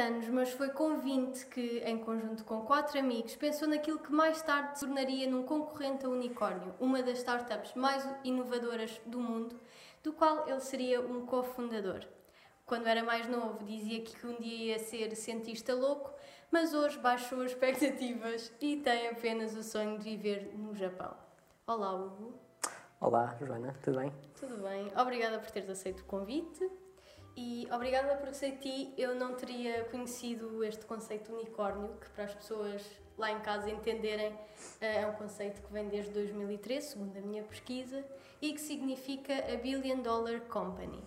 anos, 0.00 0.28
mas 0.28 0.50
foi 0.50 0.70
com 0.70 0.98
20 0.98 1.46
que, 1.46 1.78
em 1.84 1.98
conjunto 1.98 2.44
com 2.44 2.62
quatro 2.62 2.98
amigos, 2.98 3.36
pensou 3.36 3.68
naquilo 3.68 3.98
que 3.98 4.10
mais 4.10 4.42
tarde 4.42 4.78
se 4.78 4.86
tornaria 4.86 5.30
num 5.30 5.44
concorrente 5.44 6.06
a 6.06 6.08
unicórnio, 6.08 6.74
uma 6.80 7.02
das 7.02 7.18
startups 7.18 7.74
mais 7.74 8.08
inovadoras 8.24 9.00
do 9.06 9.20
mundo, 9.20 9.54
do 10.02 10.12
qual 10.12 10.48
ele 10.48 10.60
seria 10.60 11.00
um 11.00 11.26
cofundador. 11.26 12.04
Quando 12.66 12.86
era 12.86 13.02
mais 13.02 13.28
novo, 13.28 13.64
dizia 13.64 14.00
que 14.00 14.26
um 14.26 14.40
dia 14.40 14.72
ia 14.72 14.78
ser 14.78 15.14
cientista 15.14 15.74
louco, 15.74 16.12
mas 16.50 16.72
hoje 16.72 16.98
baixou 16.98 17.42
as 17.42 17.52
expectativas 17.52 18.52
e 18.60 18.76
tem 18.78 19.08
apenas 19.08 19.54
o 19.56 19.62
sonho 19.62 19.98
de 19.98 20.04
viver 20.04 20.52
no 20.56 20.74
Japão. 20.74 21.14
Olá, 21.66 21.94
Hugo. 21.94 22.34
Olá, 23.00 23.36
Joana, 23.38 23.74
tudo 23.82 23.98
bem? 23.98 24.12
Tudo 24.38 24.56
bem. 24.62 24.90
Obrigada 24.96 25.38
por 25.38 25.50
teres 25.50 25.70
aceito 25.70 26.00
o 26.00 26.04
convite. 26.04 26.70
E 27.36 27.68
obrigada 27.70 28.16
porque 28.16 28.34
sem 28.34 28.56
ti 28.56 28.92
eu 28.96 29.14
não 29.14 29.34
teria 29.34 29.84
conhecido 29.84 30.62
este 30.64 30.84
conceito 30.84 31.32
unicórnio, 31.32 31.88
que 32.00 32.08
para 32.10 32.24
as 32.24 32.34
pessoas 32.34 32.82
lá 33.16 33.30
em 33.30 33.40
casa 33.40 33.70
entenderem 33.70 34.34
eh, 34.80 35.02
é 35.02 35.06
um 35.06 35.12
conceito 35.12 35.60
que 35.60 35.72
vem 35.72 35.88
desde 35.88 36.10
2013, 36.12 36.88
segundo 36.88 37.16
a 37.16 37.20
minha 37.20 37.42
pesquisa, 37.44 38.04
e 38.40 38.52
que 38.52 38.60
significa 38.60 39.34
a 39.52 39.56
Billion 39.56 40.00
Dollar 40.00 40.40
Company. 40.42 41.04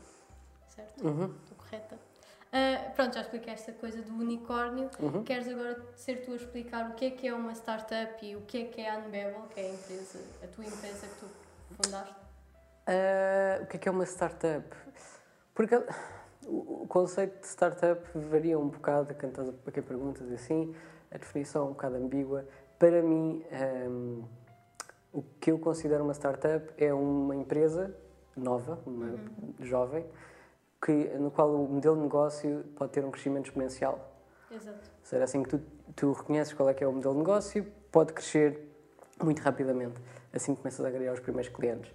Certo? 0.68 1.06
Uhum. 1.06 1.36
Estou 1.44 1.58
correta? 1.58 1.96
Uh, 1.96 2.94
pronto, 2.94 3.16
já 3.16 3.22
expliquei 3.22 3.52
esta 3.52 3.72
coisa 3.72 4.00
do 4.04 4.14
unicórnio. 4.14 4.90
Uhum. 5.00 5.24
Queres 5.24 5.48
agora 5.48 5.84
ser 5.96 6.24
tu 6.24 6.34
a 6.34 6.36
explicar 6.36 6.92
o 6.92 6.94
que 6.94 7.06
é 7.06 7.10
que 7.10 7.28
é 7.28 7.34
uma 7.34 7.52
startup 7.54 8.24
e 8.24 8.36
o 8.36 8.42
que 8.42 8.62
é 8.62 8.66
que 8.66 8.82
é 8.82 8.92
a 8.92 9.00
Unbevel, 9.00 9.48
que 9.54 9.60
é 9.60 9.66
a 9.66 9.70
empresa, 9.70 10.20
a 10.44 10.48
tua 10.48 10.66
empresa 10.66 11.08
que 11.08 11.16
tu 11.16 11.30
fundaste? 11.82 12.16
Uh, 12.88 13.64
o 13.64 13.66
que 13.66 13.78
é 13.78 13.80
que 13.80 13.90
é 13.90 13.92
uma 13.92 14.06
startup? 14.06 14.68
Porque 15.54 15.76
o, 16.46 16.86
conceito 16.88 17.42
de 17.42 17.48
startup 17.48 18.02
varia 18.16 18.58
um 18.58 18.68
bocado, 18.68 19.14
quem, 19.14 19.30
estás 19.30 19.50
a, 19.50 19.72
quem 19.72 19.84
perguntas 19.84 20.32
assim, 20.32 20.74
a 21.12 21.18
definição 21.18 21.64
é 21.64 21.66
um 21.66 21.74
bocado 21.74 21.96
ambígua. 21.96 22.46
Para 22.80 23.02
mim, 23.02 23.44
um, 23.88 24.24
o 25.14 25.24
que 25.40 25.52
eu 25.52 25.60
considero 25.60 26.04
uma 26.04 26.14
startup 26.14 26.74
é 26.78 26.94
uma 26.94 27.36
empresa 27.36 27.96
nova, 28.36 28.80
uma 28.86 29.06
Uhum. 29.06 29.54
jovem, 29.60 30.06
que, 30.84 30.92
no 31.18 31.30
qual 31.30 31.54
o 31.54 31.68
modelo 31.68 31.96
de 31.96 32.02
negócio 32.02 32.66
pode 32.76 32.92
ter 32.92 33.06
um 33.06 33.12
crescimento 33.12 33.46
exponencial. 33.46 34.12
Exato. 34.52 34.78
Ou 34.78 35.06
seja, 35.06 35.24
assim 35.24 35.44
que 35.44 35.50
tu, 35.50 35.62
tu 35.96 36.12
reconheces 36.14 36.54
qual 36.54 36.68
é 36.68 36.74
que 36.74 36.84
é 36.84 36.88
o 36.88 36.92
modelo 36.92 37.14
de 37.14 37.20
negócio, 37.20 37.66
pode 37.92 38.12
crescer 38.12 38.60
muito 39.24 39.40
rapidamente, 39.40 40.00
assim 40.34 40.56
que 40.56 40.62
começas 40.62 40.84
a 40.84 40.90
ganhar 40.90 41.14
os 41.14 41.20
primeiros 41.20 41.54
clientes. 41.54 41.94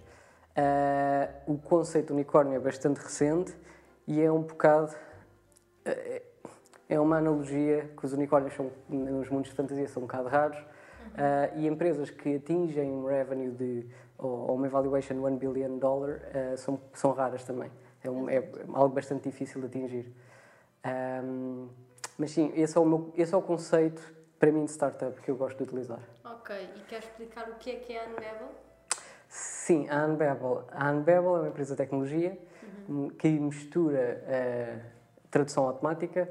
Ah, 0.55 1.29
o 1.47 1.57
conceito 1.57 2.11
unicórnio 2.13 2.55
é 2.55 2.59
bastante 2.59 2.97
recente 2.99 3.55
e 4.07 4.21
é 4.21 4.31
um 4.31 4.41
bocado. 4.41 4.93
eh, 5.85 6.21
é 6.89 6.99
uma 6.99 7.17
analogia 7.17 7.87
que 7.95 8.03
os 8.05 8.13
unicórnios 8.13 8.55
são, 8.55 8.71
nos 8.89 9.29
mundos 9.29 9.51
de 9.51 9.55
fantasia 9.55 9.87
são 9.87 10.01
um 10.01 10.05
bocado 10.07 10.27
raros 10.27 10.57
ah, 11.15 11.49
e 11.55 11.67
empresas 11.67 12.09
que 12.09 12.35
atingem 12.37 12.89
um 12.91 13.05
revenue 13.05 13.51
de, 13.51 13.87
ou, 14.17 14.55
uma 14.55 14.67
valuation 14.67 15.13
de 15.13 15.19
1 15.19 15.37
billion 15.37 15.77
dollar 15.77 16.19
ah, 16.33 16.57
são, 16.57 16.79
são 16.93 17.11
raras 17.11 17.43
também. 17.43 17.71
É, 18.03 18.09
um- 18.09 18.27
é 18.29 18.43
algo 18.73 18.95
bastante 18.95 19.29
difícil 19.29 19.61
de 19.61 19.67
atingir. 19.67 20.11
Ahm, 20.83 21.67
mas 22.17 22.31
sim, 22.31 22.51
esse 22.55 22.77
é, 22.77 22.81
o 22.81 22.85
meu, 22.85 23.13
esse 23.15 23.33
é 23.33 23.37
o 23.37 23.41
conceito 23.41 24.01
para 24.39 24.51
mim 24.51 24.65
de 24.65 24.71
startup 24.71 25.19
que 25.21 25.29
eu 25.29 25.35
gosto 25.35 25.57
de 25.57 25.63
utilizar. 25.63 25.99
Ok, 26.23 26.55
e 26.75 26.79
queres 26.83 27.05
explicar 27.05 27.47
o 27.49 27.55
que 27.55 27.69
é 27.71 27.75
que 27.75 27.93
é 27.93 28.03
a 28.05 28.07
Unbevel? 28.09 28.49
Sim, 29.69 29.87
a 29.87 30.03
Unbabel. 30.03 30.63
A 30.71 30.91
Unbabel 30.91 31.35
é 31.35 31.39
uma 31.41 31.47
empresa 31.49 31.75
de 31.75 31.77
tecnologia 31.77 32.35
hum, 32.89 33.07
que 33.09 33.27
mistura 33.29 33.99
eh, 34.25 34.79
tradução 35.29 35.65
automática. 35.65 36.27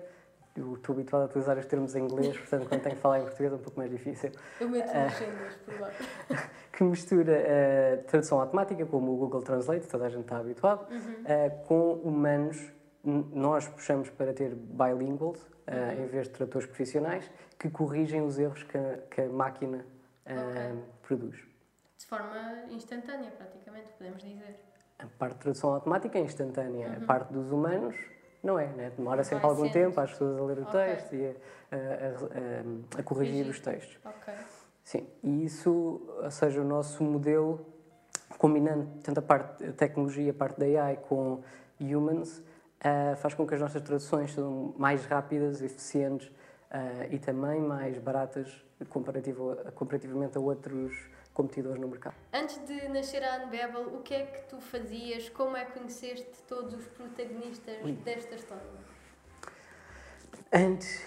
Eu 0.57 0.75
estou 0.75 0.93
habituado 0.93 1.23
a 1.23 1.27
utilizar 1.27 1.57
os 1.57 1.65
termos 1.67 1.95
em 1.95 2.03
inglês, 2.03 2.37
portanto, 2.37 2.69
quando 2.69 2.81
tenho 2.83 2.97
que 2.97 3.01
falar 3.01 3.21
em 3.21 3.23
português 3.23 3.53
é 3.53 3.55
um 3.55 3.61
pouco 3.61 3.79
mais 3.79 3.93
difícil. 3.93 4.33
Eu 4.61 4.69
meto 4.69 4.93
legendas 4.93 5.55
por 5.65 5.81
lá. 5.81 5.91
Que 6.73 6.83
mistura 6.83 7.33
eh, 7.33 8.05
tradução 8.09 8.41
automática, 8.41 8.85
como 8.87 9.13
o 9.13 9.17
Google 9.17 9.43
Translate, 9.43 9.87
toda 9.87 10.07
a 10.07 10.09
gente 10.09 10.23
está 10.23 10.39
habituado, 10.39 10.87
eh, 11.25 11.51
com 11.69 11.93
humanos. 11.93 12.73
Nós 13.05 13.69
puxamos 13.69 14.11
para 14.11 14.33
ter 14.33 14.53
bilinguals, 14.57 15.39
eh, 15.65 15.95
em 16.03 16.07
vez 16.07 16.27
de 16.27 16.35
tradutores 16.35 16.67
profissionais, 16.67 17.31
que 17.57 17.71
corrigem 17.71 18.21
os 18.21 18.37
erros 18.37 18.65
que 18.65 18.77
a, 18.77 18.99
que 19.09 19.21
a 19.21 19.29
máquina 19.29 19.87
eh, 20.27 20.35
Ok. 20.35 20.83
produz. 21.03 21.49
De 21.99 22.07
forma 22.07 22.65
instantânea, 22.71 23.31
praticamente, 23.33 23.89
podemos 23.99 24.23
dizer. 24.23 24.57
A 25.01 25.07
parte 25.19 25.35
de 25.35 25.41
tradução 25.41 25.75
automática 25.75 26.19
é 26.19 26.23
instantânea. 26.23 26.97
A 26.97 27.01
parte 27.01 27.33
dos 27.33 27.51
humanos 27.51 27.97
não 28.43 28.59
é, 28.59 28.67
né? 28.69 28.91
Demora 28.97 29.25
sempre 29.25 29.43
Vai 29.43 29.51
algum 29.51 29.65
sendo. 29.65 29.73
tempo 29.73 30.01
às 30.01 30.11
pessoas 30.13 30.39
a 30.39 30.43
ler 30.45 30.59
o 30.59 30.63
Ok. 30.63 30.73
texto 30.81 31.15
e 31.15 31.27
a, 31.27 31.31
a- 31.77 32.97
a- 32.97 33.01
a 33.01 33.03
corrigir 33.03 33.47
os 33.49 33.59
textos. 33.61 33.99
Ok. 34.05 34.33
Sim, 34.85 35.07
e 35.23 35.45
isso, 35.45 36.01
ou 36.23 36.31
seja, 36.31 36.61
o 36.63 36.65
nosso 36.65 37.03
modelo, 37.03 37.67
combinando 38.39 38.89
tanto 39.03 39.19
a 39.19 39.23
parte 39.23 39.65
da 39.67 39.73
tecnologia, 39.73 40.31
a 40.31 40.35
parte 40.35 40.59
da 40.59 40.67
AI 40.67 40.97
com 40.97 41.43
humans, 41.81 42.43
ah, 42.81 43.17
faz 43.17 43.35
com 43.35 43.47
que 43.47 43.55
as 43.55 43.61
nossas 43.61 43.83
traduções 43.83 44.31
sejam 44.33 44.73
mais 44.79 45.05
rápidas, 45.05 45.61
eficientes 45.63 46.31
ah, 46.71 47.07
e 47.11 47.19
também 47.19 47.61
mais 47.61 47.99
baratas 47.99 48.65
comparativo, 48.89 49.57
comparativamente 49.75 50.39
a 50.39 50.41
outros 50.41 50.97
competidores 51.39 51.81
no 51.81 51.87
mercado. 51.87 52.17
Antes 52.33 52.59
de 52.67 52.89
nascer 52.89 53.23
a 53.23 53.45
Unbevel, 53.45 53.95
o 53.95 54.03
que 54.03 54.13
é 54.13 54.27
que 54.27 54.43
tu 54.49 54.61
fazias? 54.61 55.29
Como 55.29 55.57
é 55.57 55.65
que 55.65 55.79
conheceste 55.79 56.43
todos 56.49 56.75
os 56.75 56.85
protagonistas 56.89 57.77
desta 58.05 58.35
história? 58.35 58.65
Antes, 60.53 61.01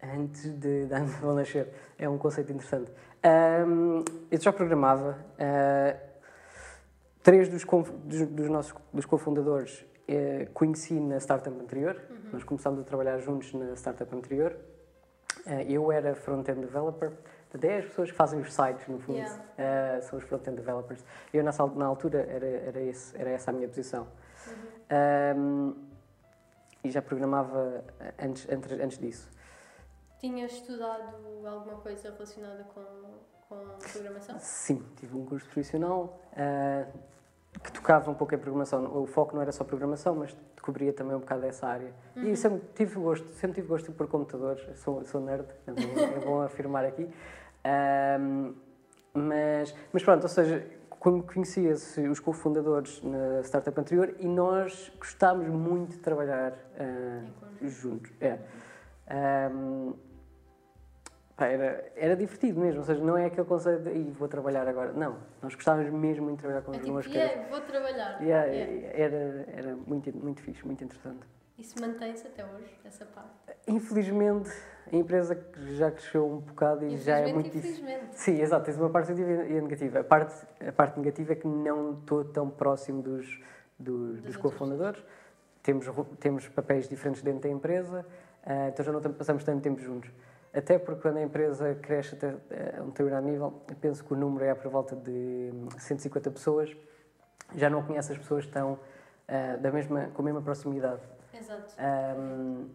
antes 0.00 0.44
de, 0.60 0.86
de 0.86 0.94
Anne 0.94 1.10
nascer, 1.34 1.68
é 1.98 2.08
um 2.08 2.16
conceito 2.16 2.52
interessante. 2.52 2.92
Ahm, 3.24 4.04
eu 4.30 4.40
já 4.40 4.52
programava. 4.52 5.18
ah, 5.36 5.96
três 7.24 7.48
dos, 7.48 7.64
dos, 8.04 8.28
dos 8.28 8.48
nossos 8.48 8.72
dos 8.92 9.04
cofundadores 9.04 9.84
eh, 10.06 10.46
conheci 10.54 10.94
na 11.00 11.18
startup 11.18 11.58
anterior. 11.60 12.00
Nós 12.32 12.44
começámos 12.44 12.78
a 12.78 12.84
trabalhar 12.84 13.18
juntos 13.18 13.52
na 13.52 13.74
startup 13.74 14.14
anterior. 14.14 14.56
Ah, 15.44 15.64
eu 15.64 15.90
era 15.90 16.14
front-end 16.14 16.60
developer. 16.60 17.10
Portanto, 17.50 17.64
é 17.70 17.78
as 17.78 17.84
pessoas 17.86 18.10
que 18.10 18.16
fazem 18.16 18.40
os 18.40 18.52
sites, 18.52 18.86
no 18.88 18.98
fundo, 18.98 19.18
Yeah. 19.18 19.44
ah, 19.58 20.00
são 20.02 20.18
os 20.18 20.24
front-end 20.24 20.56
developers. 20.56 21.04
Eu, 21.32 21.44
nessa, 21.44 21.64
na 21.66 21.86
altura, 21.86 22.26
era, 22.28 22.46
era, 22.46 22.80
esse, 22.80 23.16
era 23.16 23.30
essa 23.30 23.50
a 23.50 23.54
minha 23.54 23.68
posição. 23.68 24.06
Ahm, 24.90 25.72
e 26.84 26.90
já 26.90 27.02
programava 27.02 27.84
antes, 28.18 28.48
antes, 28.50 28.72
antes 28.72 28.98
disso. 28.98 29.30
Tinhas 30.18 30.52
estudado 30.52 31.14
alguma 31.46 31.76
coisa 31.80 32.10
relacionada 32.10 32.64
com, 32.74 32.82
com 33.48 33.78
programação? 33.92 34.38
Sim, 34.38 34.84
tive 34.96 35.16
um 35.16 35.24
curso 35.24 35.44
profissional 35.46 36.20
ah, 36.36 36.86
que 37.62 37.72
tocava 37.72 38.10
um 38.10 38.14
pouco 38.14 38.34
em 38.34 38.38
programação. 38.38 38.84
O 39.02 39.06
foco 39.06 39.34
não 39.34 39.42
era 39.42 39.52
só 39.52 39.64
programação, 39.64 40.14
mas 40.14 40.36
cobria 40.62 40.92
também 40.92 41.16
um 41.16 41.20
bocado 41.20 41.46
essa 41.46 41.66
área. 41.66 41.92
E 42.16 42.34
sempre 42.36 42.60
tive 42.74 42.96
gosto, 42.98 43.26
sempre 43.34 43.56
tive 43.56 43.68
gosto 43.68 43.92
por 43.92 44.08
computadores. 44.08 44.62
Sou, 44.80 45.04
sou 45.04 45.20
nerd, 45.20 45.46
é 45.66 45.72
bom, 45.72 46.00
é 46.00 46.24
bom 46.24 46.42
afirmar 46.42 46.84
aqui. 46.84 47.08
Ahm, 47.66 48.54
mas, 49.12 49.74
mas 49.92 50.02
pronto, 50.04 50.22
ou 50.22 50.28
seja, 50.28 50.64
como 50.90 51.22
conheci 51.22 51.64
esses- 51.66 52.08
os 52.10 52.20
cofundadores 52.20 53.02
na 53.02 53.40
startup 53.42 53.78
anterior 53.80 54.14
e 54.20 54.28
nós 54.28 54.92
gostámos 54.98 55.48
muito 55.48 55.92
de 55.92 55.98
trabalhar 55.98 56.52
conjunto. 57.60 57.68
juntos. 57.70 58.12
É. 58.20 58.38
Ahm, 59.08 59.94
pá, 61.36 61.46
era, 61.46 61.92
era 61.96 62.16
divertido 62.16 62.60
mesmo, 62.60 62.80
ou 62.80 62.84
seja, 62.86 63.02
não 63.02 63.16
é 63.16 63.26
aquele 63.26 63.46
conceito 63.46 63.82
de 63.84 63.90
"Ih, 63.90 64.10
vou 64.12 64.28
trabalhar 64.28 64.66
agora. 64.68 64.92
Não, 64.92 65.16
nós 65.42 65.54
gostávamos 65.54 65.90
mesmo 65.92 66.24
muito 66.24 66.36
de 66.38 66.42
trabalhar 66.42 66.62
com 66.62 66.72
É 66.72 66.74
os 66.76 66.80
tipo, 66.80 66.92
meus 66.92 67.06
yeah, 67.06 67.48
vou 67.50 67.60
trabalhar. 67.62 68.16
Yeah, 68.20 68.46
Yeah. 68.46 68.88
Era, 68.98 69.44
era 69.48 69.76
muito, 69.76 70.16
muito 70.16 70.40
fixe, 70.42 70.64
muito 70.66 70.84
interessante. 70.84 71.26
Isso 71.58 71.80
mantém-se 71.80 72.26
até 72.26 72.44
hoje, 72.44 72.78
essa 72.84 73.06
parte. 73.06 73.30
Infelizmente, 73.66 74.50
a 74.92 74.94
empresa 74.94 75.38
já 75.74 75.90
cresceu 75.90 76.26
um 76.26 76.38
bocado 76.38 76.84
e 76.84 76.98
já 76.98 77.18
é 77.18 77.28
Infelizmente, 77.28 77.34
muito 77.34 77.50
difícil. 77.50 77.84
infelizmente. 77.84 78.20
Sim, 78.20 78.40
exato, 78.40 78.64
tens 78.66 78.76
uma 78.76 78.90
parte 78.90 79.08
positiva 79.08 79.44
e 79.44 79.58
a 79.58 79.62
negativa. 79.62 80.00
A 80.00 80.04
parte, 80.04 80.46
a 80.66 80.72
parte 80.72 80.98
negativa 80.98 81.32
é 81.32 81.36
que 81.36 81.46
não 81.48 81.94
estou 81.94 82.24
tão 82.24 82.50
próximo 82.50 83.02
dos, 83.02 83.40
dos, 83.78 84.08
dos 84.08 84.16
outras 84.16 84.36
cofundadores. 84.36 85.02
Temos, 85.62 85.86
temos 86.20 86.48
papéis 86.48 86.88
diferentes 86.88 87.22
dentro 87.22 87.40
da 87.40 87.48
empresa, 87.48 88.06
ah, 88.44 88.68
então 88.68 88.84
já 88.84 88.92
não 88.92 89.00
passamos 89.00 89.42
tanto 89.42 89.62
tempo 89.62 89.80
juntos. 89.80 90.10
Até 90.54 90.78
porque 90.78 91.02
quando 91.02 91.16
a 91.16 91.22
empresa 91.22 91.74
cresce 91.74 92.14
até 92.14 92.34
eh, 92.50 92.76
a 92.78 92.82
um 92.82 92.86
determinado 92.86 93.26
nível, 93.26 93.62
penso 93.80 94.04
que 94.04 94.12
o 94.12 94.16
número 94.16 94.44
é 94.44 94.54
por 94.54 94.70
volta 94.70 94.94
de 94.94 95.50
hum, 95.52 95.68
150 95.76 96.30
pessoas, 96.30 96.74
já 97.54 97.68
não 97.68 97.82
conhece 97.82 98.12
as 98.12 98.18
pessoas 98.18 98.46
tão 98.46 98.78
ah, 99.26 99.56
da 99.56 99.72
mesma, 99.72 100.08
com 100.14 100.22
a 100.22 100.24
mesma 100.24 100.40
proximidade. 100.40 101.00
Exato. 101.38 101.74
Ahm, 101.78 102.68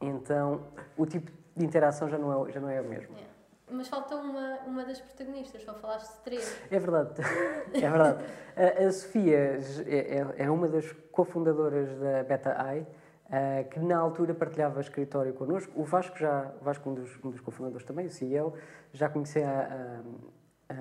então, 0.00 0.62
o 0.96 1.06
tipo 1.06 1.30
de 1.56 1.64
interação 1.64 2.08
já 2.08 2.18
não 2.18 2.46
é, 2.48 2.52
já 2.52 2.60
não 2.60 2.70
é 2.70 2.80
o 2.80 2.84
mesmo. 2.84 3.14
Yeah. 3.14 3.32
Mas 3.70 3.88
falta 3.88 4.16
uma, 4.16 4.58
uma 4.66 4.84
das 4.84 5.00
protagonistas, 5.00 5.62
só 5.62 5.74
falaste 5.74 6.16
de 6.16 6.22
três. 6.22 6.60
É 6.70 6.78
verdade, 6.78 7.20
é 7.74 7.80
verdade. 7.90 8.24
A, 8.56 8.86
a 8.86 8.92
Sofia 8.92 9.60
é, 9.86 10.18
é- 10.18 10.44
é 10.44 10.50
uma 10.50 10.68
das 10.68 10.90
cofundadoras 11.12 11.88
da 11.98 12.22
Beta 12.24 12.54
AI. 12.62 12.80
uh, 13.26 13.68
que 13.68 13.78
na 13.80 13.98
altura 13.98 14.32
partilhava 14.34 14.80
escritório 14.80 15.34
connosco. 15.34 15.70
O 15.78 15.84
Vasco, 15.84 16.16
já, 16.16 16.50
o 16.60 16.64
Vasco 16.64 16.88
um, 16.88 16.94
dos, 16.94 17.18
um 17.22 17.30
dos 17.30 17.40
cofundadores 17.42 17.84
também, 17.86 18.06
o 18.06 18.10
CEO, 18.10 18.54
já 18.92 19.06
conhecia 19.10 19.46
a, 19.46 20.72
a, 20.72 20.76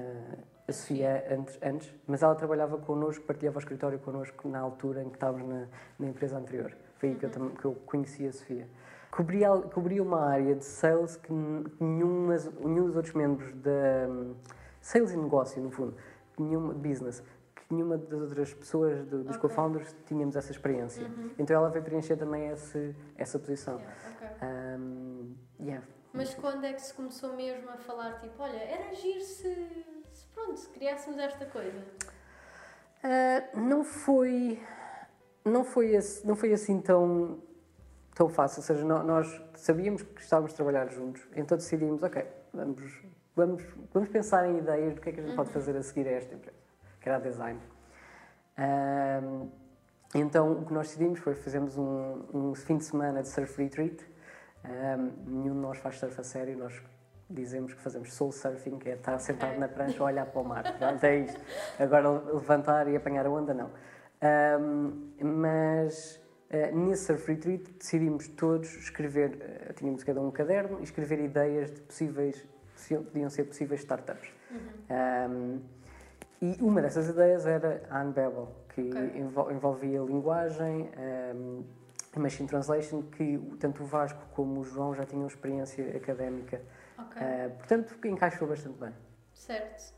a 0.70 0.72
Sofia 0.72 1.26
antes, 1.30 1.60
antes, 1.62 1.94
mas 2.08 2.24
ela 2.24 2.36
trabalhava 2.36 2.78
connosco, 2.78 3.26
partilhava 3.26 3.58
o 3.58 3.60
escritório 3.60 4.00
connosco 4.00 4.48
na 4.48 4.60
altura 4.60 5.04
em 5.04 5.10
que 5.10 5.16
estávamos 5.18 5.46
na, 5.46 5.68
na 6.00 6.08
empresa 6.08 6.38
anterior. 6.38 6.74
Foi 7.00 7.10
aí 7.10 7.16
que, 7.16 7.26
eu, 7.26 7.30
que 7.30 7.66
eu 7.66 7.76
conheci 7.86 8.28
a 8.28 8.32
Sofia. 8.32 8.68
Cobria, 9.12 9.50
cobria 9.74 10.04
uma 10.04 10.26
área 10.26 10.56
de 10.56 10.66
sales 10.66 11.16
que 11.16 11.32
nenhum, 11.32 12.28
nenhum 12.60 12.86
dos 12.88 12.96
outros 12.96 13.14
membros 13.14 13.54
da 13.54 14.08
um, 14.10 14.36
sales 14.82 15.12
e 15.12 15.18
negócio, 15.18 15.62
no 15.62 15.72
fundo, 15.72 15.96
nenhuma 16.38 16.74
business, 16.74 17.24
que 17.56 17.74
nenhuma 17.74 17.98
das 17.98 18.22
outras 18.22 18.54
pessoas, 18.54 19.06
do, 19.06 19.24
dos 19.24 19.38
okay. 19.38 19.50
co-founders, 19.50 19.96
tínhamos 20.06 20.36
essa 20.36 20.52
experiência. 20.52 21.08
Uhum. 21.08 21.32
Então 21.40 21.56
ela 21.56 21.70
veio 21.70 21.84
preencher 21.84 22.18
também 22.18 22.50
esse, 22.50 22.96
essa 23.16 23.40
posição. 23.40 23.80
Yeah, 23.80 23.96
okay. 24.16 24.48
um, 24.48 25.36
yeah. 25.60 25.88
Mas 26.14 26.34
quando 26.34 26.66
é 26.66 26.74
que 26.74 26.82
se 26.82 26.94
começou 26.94 27.36
mesmo 27.36 27.70
a 27.70 27.78
falar, 27.78 28.20
tipo, 28.20 28.42
olha, 28.42 28.58
era 28.58 28.90
agir 28.90 29.22
se, 29.22 29.86
se 30.12 30.26
pronto, 30.34 30.58
se 30.58 30.70
criássemos 30.70 31.20
esta 31.20 31.46
coisa? 31.46 31.80
Uh, 33.04 33.60
não 33.60 33.84
foi 33.84 34.60
não 35.48 35.64
foi, 35.64 35.98
não 36.24 36.36
foi 36.36 36.54
assim 36.54 36.80
tão, 36.80 37.40
tão 38.14 38.30
fácil. 38.30 38.60
Ou 38.60 38.66
seja, 38.66 38.86
nós 38.86 39.42
sabíamos 39.56 40.02
que 40.02 40.22
estávamos 40.22 40.54
a 40.54 40.56
trabalhar 40.56 40.88
juntos, 40.88 41.28
então 41.36 41.58
decidimos, 41.58 42.04
ok, 42.04 42.26
vamos, 42.54 43.02
vamos, 43.36 43.64
vamos 43.94 44.10
pensar 44.10 44.48
em 44.50 44.58
ideias 44.58 44.94
do 44.96 45.02
que 45.02 45.10
é 45.10 45.12
que 45.12 45.20
a 45.20 45.24
gente 45.24 45.32
uhum. 45.32 45.38
pode 45.38 45.52
fazer 45.52 45.76
a 45.76 45.84
seguir 45.84 46.08
a 46.08 46.12
esta 46.12 46.34
empresa, 46.34 46.58
que 47.02 47.10
era 47.10 47.18
a 47.18 47.22
design. 47.22 47.60
Um, 48.58 49.50
então 50.16 50.54
o 50.54 50.66
que 50.66 50.74
nós 50.74 50.88
decidimos 50.88 51.20
foi 51.20 51.36
fazemos 51.36 51.78
um, 51.78 52.24
um 52.34 52.56
fim 52.56 52.78
de 52.78 52.86
semana 52.86 53.22
de 53.22 53.28
surf 53.28 53.62
retreat. 53.62 54.04
Um, 54.66 55.12
nenhum 55.26 55.54
de 55.54 55.62
nós 55.62 55.78
faz 55.78 56.00
surf 56.00 56.20
a 56.20 56.24
sério, 56.24 56.58
nós 56.58 56.82
dizemos 57.30 57.74
que 57.74 57.82
fazemos 57.82 58.14
soul 58.14 58.32
surfing, 58.32 58.78
que 58.80 58.90
é 58.90 58.94
estar 58.94 59.20
sentado 59.20 59.60
na 59.60 59.68
prancha 59.68 60.02
a 60.02 60.06
olhar 60.06 60.26
para 60.26 60.42
o 60.42 60.46
mar. 60.46 60.78
Pronto, 60.78 61.04
é 61.04 61.18
isto. 61.20 61.40
Agora 61.80 62.10
levantar 62.10 62.88
e 62.88 62.96
apanhar 62.96 63.26
a 63.26 63.30
onda, 63.30 63.54
não. 63.54 63.70
Um, 64.20 65.12
mas 65.22 66.20
uh, 66.50 66.76
nesse 66.76 67.06
surf 67.06 67.28
retreat 67.28 67.72
decidimos 67.74 68.28
todos 68.30 68.68
escrever, 68.78 69.70
uh, 69.70 69.74
tínhamos 69.74 70.04
cada 70.04 70.20
um 70.20 70.28
um 70.28 70.32
caderno 70.32 70.80
e 70.80 70.84
escrever 70.84 71.20
ideias 71.20 71.72
de 71.72 71.82
possíveis, 71.82 72.48
podiam 72.90 73.30
ser 73.30 73.44
possíveis 73.44 73.82
startups. 73.82 74.30
Uhum. 74.50 74.60
Um, 75.30 75.62
e 76.42 76.58
uma 76.62 76.82
dessas 76.82 77.10
ideias 77.10 77.46
era 77.46 77.84
a 77.90 78.04
Unbabel, 78.04 78.56
que 78.70 78.82
okay. 78.82 79.20
envolvia 79.52 80.02
linguagem, 80.02 80.90
um, 81.36 81.64
machine 82.20 82.48
translation, 82.48 83.04
que 83.04 83.38
tanto 83.60 83.84
o 83.84 83.86
Vasco 83.86 84.22
como 84.34 84.62
o 84.62 84.64
João 84.64 84.94
já 84.94 85.06
tinham 85.06 85.28
experiência 85.28 85.96
académica. 85.96 86.62
Okay. 86.98 87.22
Uh, 87.22 87.50
portanto, 87.58 88.08
encaixou 88.08 88.48
bastante 88.48 88.80
bem. 88.80 88.94
Certo. 89.34 89.97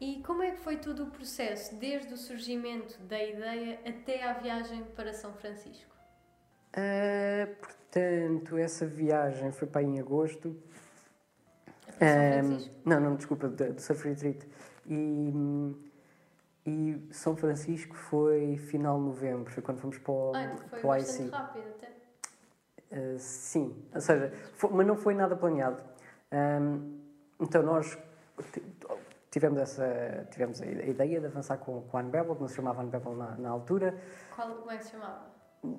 E 0.00 0.22
como 0.22 0.42
é 0.42 0.50
que 0.50 0.60
foi 0.60 0.76
todo 0.76 1.04
o 1.04 1.06
processo, 1.06 1.74
desde 1.76 2.12
o 2.12 2.16
surgimento 2.16 3.00
da 3.02 3.22
ideia 3.22 3.80
até 3.86 4.24
à 4.24 4.34
viagem 4.34 4.84
para 4.94 5.12
São 5.14 5.32
Francisco? 5.32 5.94
Uh, 6.76 7.54
portanto, 7.56 8.58
essa 8.58 8.86
viagem 8.86 9.50
foi 9.52 9.66
para 9.66 9.82
em 9.82 9.98
agosto. 9.98 10.54
São 11.86 11.94
Francisco? 11.96 12.74
Uh, 12.74 12.80
não, 12.84 13.00
não, 13.00 13.16
desculpa, 13.16 13.48
do, 13.48 13.80
Surf 13.80 14.06
Retreat. 14.06 14.46
E, 14.86 15.32
e 16.66 17.08
São 17.10 17.34
Francisco 17.34 17.96
foi 17.96 18.58
final 18.58 18.98
de 18.98 19.04
novembro, 19.06 19.50
foi 19.50 19.62
quando 19.62 19.78
fomos 19.78 19.96
para 19.96 20.12
o, 20.12 20.32
ah, 20.34 20.56
foi 20.68 20.80
para 20.80 20.90
o 20.90 20.96
IC. 20.96 21.28
rápido 21.30 21.64
até. 21.70 21.96
Uh, 22.92 23.18
sim, 23.18 23.74
ou 23.94 24.00
seja, 24.00 24.30
foi, 24.52 24.70
mas 24.70 24.86
não 24.86 24.96
foi 24.96 25.14
nada 25.14 25.34
planeado. 25.34 25.82
Um, 26.30 27.00
então 27.40 27.62
nós 27.62 27.96
tivemos, 29.36 29.60
essa, 29.60 30.26
tivemos 30.30 30.62
a 30.62 30.64
ideia 30.64 31.20
de 31.20 31.26
avançar 31.26 31.58
com, 31.58 31.82
com 31.82 31.98
a 31.98 32.00
Unbabel, 32.00 32.34
que 32.34 32.40
não 32.40 32.48
se 32.48 32.56
chamava 32.56 32.82
Unbabel 32.82 33.14
na, 33.14 33.36
na 33.36 33.50
altura. 33.50 33.94
Qual, 34.34 34.48
como 34.48 34.70
é 34.70 34.78
que 34.78 34.84
se 34.84 34.92
chamava? 34.92 35.26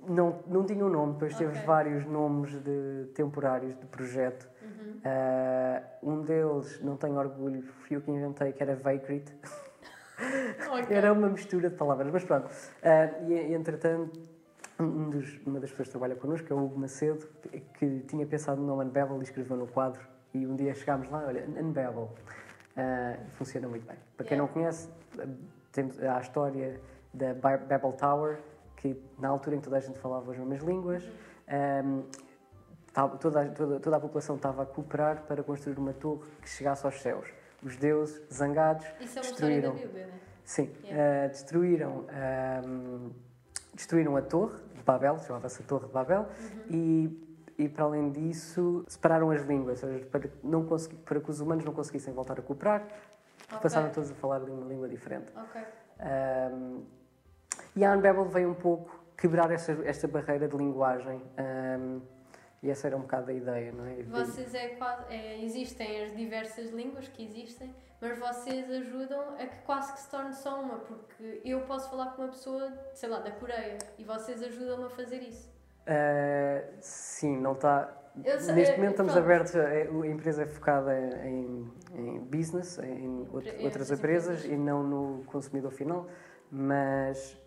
Não, 0.08 0.44
não 0.46 0.64
tinha 0.64 0.86
um 0.86 0.90
nome, 0.90 1.14
depois 1.14 1.34
okay. 1.34 1.48
teve 1.48 1.66
vários 1.66 2.06
nomes 2.06 2.52
de 2.62 3.10
temporários 3.16 3.76
de 3.76 3.86
projeto. 3.88 4.48
Uhum. 4.62 5.02
Uh, 5.02 6.12
um 6.12 6.22
deles, 6.22 6.80
não 6.84 6.98
tenho 6.98 7.18
orgulho, 7.18 7.64
fui 7.64 7.98
eu 7.98 8.02
que 8.02 8.12
inventei, 8.12 8.54
que 8.54 8.62
era 8.62 8.76
Vacrit. 8.76 9.34
Okay. 10.80 10.96
era 10.96 11.14
uma 11.14 11.30
mistura 11.30 11.70
de 11.70 11.76
palavras, 11.76 12.12
mas 12.12 12.24
pronto. 12.24 12.46
Uh, 12.48 13.32
e, 13.32 13.54
entretanto, 13.56 14.20
um 14.80 15.10
dos, 15.10 15.40
uma 15.48 15.60
das 15.60 15.72
pessoas 15.72 15.88
que 15.88 15.92
trabalha 15.94 16.16
connosco, 16.16 16.52
é 16.52 16.56
o 16.56 16.64
Hugo 16.64 16.80
Macedo, 16.80 17.28
que 17.80 18.02
tinha 18.02 18.26
pensado 18.28 18.62
no 18.62 18.68
nome 18.68 18.86
Unbabel 18.86 19.18
e 19.20 19.24
escreveu 19.24 19.58
no 19.58 19.66
quadro. 19.66 20.02
E 20.34 20.46
um 20.46 20.56
dia 20.56 20.76
chegámos 20.76 21.10
lá, 21.10 21.26
olha, 21.26 21.44
Unbabel 21.48 22.14
uh, 22.78 23.30
funciona 23.32 23.68
muito 23.68 23.86
bem. 23.86 23.98
Para 24.16 24.26
quem 24.26 24.38
yeah. 24.38 24.48
não 24.48 24.48
conhece, 24.48 24.90
temos 25.72 26.02
a 26.02 26.20
história 26.20 26.80
da 27.14 27.34
Babel 27.34 27.94
Tower, 27.94 28.40
que 28.76 28.96
na 29.18 29.30
altura 29.30 29.56
em 29.56 29.60
que 29.60 29.66
toda 29.66 29.78
a 29.78 29.80
gente 29.80 29.98
falava 30.00 30.32
as 30.32 30.38
mesmas 30.38 30.62
línguas, 30.62 31.04
um, 31.84 32.04
toda, 33.20 33.50
toda, 33.50 33.80
toda 33.80 33.98
a 33.98 34.00
população 34.00 34.36
estava 34.36 34.64
a 34.64 34.66
cooperar 34.66 35.24
para 35.24 35.44
construir 35.44 35.78
uma 35.78 35.94
torre 35.94 36.30
que 36.42 36.50
chegasse 36.50 36.86
aos 36.86 37.02
céus. 37.02 37.28
Os 37.64 37.76
deuses, 37.76 38.22
zangados, 38.32 38.86
Isso 39.00 39.18
é 39.18 39.22
uma 39.22 39.30
destruíram. 39.30 39.76
História 39.76 39.88
da 39.88 39.88
Bíblia, 39.88 40.08
né? 40.08 40.20
Sim, 40.44 40.72
yeah. 40.84 41.26
uh, 41.26 41.30
destruíram, 41.30 42.06
um, 42.66 43.12
destruíram 43.74 44.16
a 44.16 44.22
torre 44.22 44.58
de 44.76 44.84
Babel, 44.84 45.20
chamava-se 45.20 45.62
a 45.62 45.66
Torre 45.66 45.88
de 45.88 45.92
Babel, 45.92 46.22
uhum. 46.22 46.62
e 46.70 47.27
e 47.58 47.68
para 47.68 47.86
além 47.86 48.12
disso 48.12 48.86
separaram 48.88 49.32
as 49.32 49.42
línguas, 49.44 49.80
seja, 49.80 50.06
para, 50.06 50.30
não 50.44 50.66
para 51.04 51.20
que 51.20 51.30
os 51.30 51.40
humanos 51.40 51.66
não 51.66 51.74
conseguissem 51.74 52.14
voltar 52.14 52.40
a 52.40 52.42
cooperar, 52.42 52.84
okay. 53.46 53.60
passaram 53.60 53.90
todos 53.92 54.12
a 54.12 54.16
falar 54.16 54.42
uma 54.44 54.68
língua 54.68 54.88
diferente. 54.88 55.32
Okay. 55.50 55.64
Um, 56.00 56.84
e 57.76 57.84
a 57.84 57.92
Unbabel 57.94 58.26
veio 58.26 58.52
um 58.52 58.56
pouco 58.56 59.04
quebrar 59.18 59.50
esta, 59.52 59.72
esta 59.84 60.08
barreira 60.08 60.48
de 60.48 60.56
linguagem 60.56 61.22
um, 61.80 62.02
e 62.62 62.70
essa 62.70 62.88
era 62.88 62.98
um 62.98 63.02
bocado 63.02 63.32
a 63.32 63.34
ideia, 63.34 63.72
não 63.72 63.86
é? 63.86 64.04
Vocês 64.04 64.54
é, 64.54 64.70
quase, 64.70 65.14
é, 65.14 65.44
existem 65.44 66.04
as 66.04 66.16
diversas 66.16 66.72
línguas 66.72 67.08
que 67.08 67.24
existem, 67.24 67.74
mas 68.00 68.18
vocês 68.18 68.70
ajudam 68.70 69.36
a 69.36 69.46
que 69.46 69.60
quase 69.60 69.94
que 69.94 70.00
se 70.00 70.10
torne 70.10 70.34
só 70.34 70.62
uma, 70.62 70.80
porque 70.80 71.42
eu 71.44 71.62
posso 71.62 71.90
falar 71.90 72.12
com 72.12 72.24
uma 72.24 72.30
pessoa, 72.30 72.72
sei 72.94 73.10
lá, 73.10 73.20
da 73.20 73.32
Coreia 73.32 73.78
e 73.98 74.04
vocês 74.04 74.42
ajudam-me 74.44 74.86
a 74.86 74.90
fazer 74.90 75.22
isso. 75.22 75.57
Uh, 75.88 76.68
sim, 76.82 77.38
não 77.38 77.54
está. 77.54 77.94
Neste 78.16 78.76
momento 78.78 78.92
estamos 78.92 79.14
pronto. 79.14 79.26
abertos, 79.26 79.56
a, 79.56 79.68
a, 79.68 80.08
empresa 80.08 80.44
é 80.44 80.46
focada 80.48 80.92
em, 81.24 81.72
em 81.96 82.20
business, 82.20 82.80
em 82.80 83.28
outras 83.32 83.92
empresas 83.92 84.44
e 84.44 84.58
não 84.58 84.82
no 84.82 85.24
consumidor 85.28 85.72
final, 85.72 86.08
mas, 86.52 87.38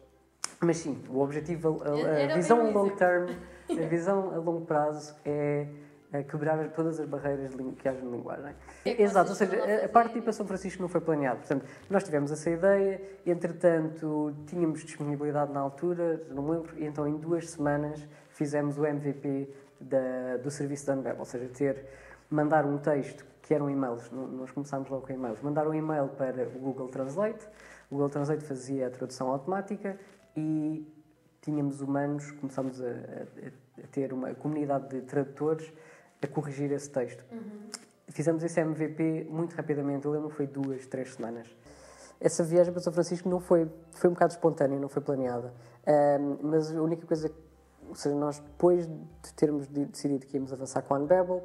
mas 0.61 0.77
sim, 0.77 1.03
o 1.09 1.19
objetivo, 1.21 1.83
a, 1.83 2.33
a 2.33 2.37
visão 2.37 2.67
a 2.67 2.71
long 2.71 2.89
term, 2.91 3.31
a 3.69 3.87
visão 3.89 4.33
a 4.33 4.39
longo 4.39 4.65
prazo 4.65 5.17
é 5.25 5.67
a 6.13 6.23
quebrar 6.23 6.69
todas 6.71 6.99
as 6.99 7.07
barreiras 7.07 7.55
que 7.79 7.89
há 7.89 7.93
na 7.93 8.11
linguagem. 8.11 8.55
É 8.85 9.03
Exato, 9.03 9.31
ou 9.31 9.37
seja, 9.37 9.85
a, 9.85 9.89
parte 9.89 10.13
de 10.13 10.19
ir 10.19 10.23
para 10.23 10.33
São 10.33 10.47
Francisco 10.47 10.83
não 10.83 10.89
foi 10.89 11.01
planeada. 11.01 11.39
Portanto, 11.39 11.65
nós 11.89 12.03
tivemos 12.03 12.33
essa 12.33 12.51
ideia, 12.51 13.01
entretanto, 13.25 14.35
tínhamos 14.47 14.83
disponibilidade 14.83 15.53
na 15.53 15.61
altura, 15.61 16.21
não 16.31 16.43
me 16.43 16.51
lembro, 16.51 16.79
e 16.79 16.85
então 16.85 17.07
em 17.07 17.17
duas 17.17 17.51
semanas 17.51 18.09
fizemos 18.41 18.79
o 18.79 18.87
MVP 18.87 19.51
da, 19.79 20.39
do 20.39 20.51
serviço 20.51 20.87
da 20.87 20.95
Unweb, 20.95 21.19
ou 21.19 21.27
seja, 21.27 21.47
ter, 21.51 21.85
mandar 22.31 22.65
um 22.65 22.79
texto, 22.79 23.23
que 23.43 23.53
eram 23.53 23.69
e-mails, 23.69 24.11
nós 24.11 24.51
começámos 24.51 24.89
logo 24.89 25.07
com 25.07 25.13
e-mails, 25.13 25.43
mandar 25.43 25.69
um 25.69 25.75
e-mail 25.75 26.09
para 26.09 26.49
o 26.49 26.59
Google 26.59 26.89
Translate, 26.89 27.47
o 27.91 27.97
Google 27.97 28.09
Translate 28.09 28.43
fazia 28.43 28.87
a 28.87 28.91
tradução 28.91 29.29
automática 29.29 29.99
e 30.35 30.91
tínhamos 31.43 31.83
humanos, 31.83 32.31
começámos 32.31 32.81
a, 32.81 32.87
a, 32.87 33.83
a 33.85 33.87
ter 33.93 34.11
uma 34.15 34.35
comunidade 34.35 34.89
de 34.89 35.03
tradutores 35.03 35.71
a 36.23 36.27
corrigir 36.27 36.73
esse 36.73 36.89
texto. 36.89 37.23
Uhum. 37.31 37.69
Fizemos 38.09 38.43
esse 38.43 38.59
MVP 38.59 39.27
muito 39.29 39.55
rapidamente, 39.55 40.07
eu 40.07 40.13
lembro 40.13 40.31
que 40.31 40.37
foi 40.37 40.47
duas, 40.47 40.87
três 40.87 41.13
semanas. 41.13 41.47
Essa 42.19 42.43
viagem 42.43 42.73
para 42.73 42.81
São 42.81 42.93
Francisco 42.93 43.29
não 43.29 43.39
foi, 43.39 43.71
foi 43.93 44.09
um 44.09 44.15
bocado 44.15 44.33
espontânea, 44.33 44.79
não 44.79 44.89
foi 44.89 45.03
planeada. 45.03 45.53
Um, 45.87 46.39
mas 46.49 46.75
a 46.75 46.81
única 46.81 47.07
coisa, 47.07 47.31
ou 47.91 47.95
seja, 47.95 48.15
nós 48.15 48.39
depois 48.39 48.87
de 48.87 49.35
termos 49.35 49.67
decidido 49.67 50.25
que 50.27 50.37
íamos 50.37 50.53
avançar 50.53 50.83
com 50.83 50.95
a 50.95 50.99
Unbabel, 50.99 51.43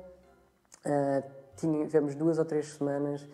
uh, 0.86 1.24
tivemos 1.58 2.16
duas 2.16 2.38
ou 2.40 2.46
três 2.46 2.68
semanas 2.74 3.28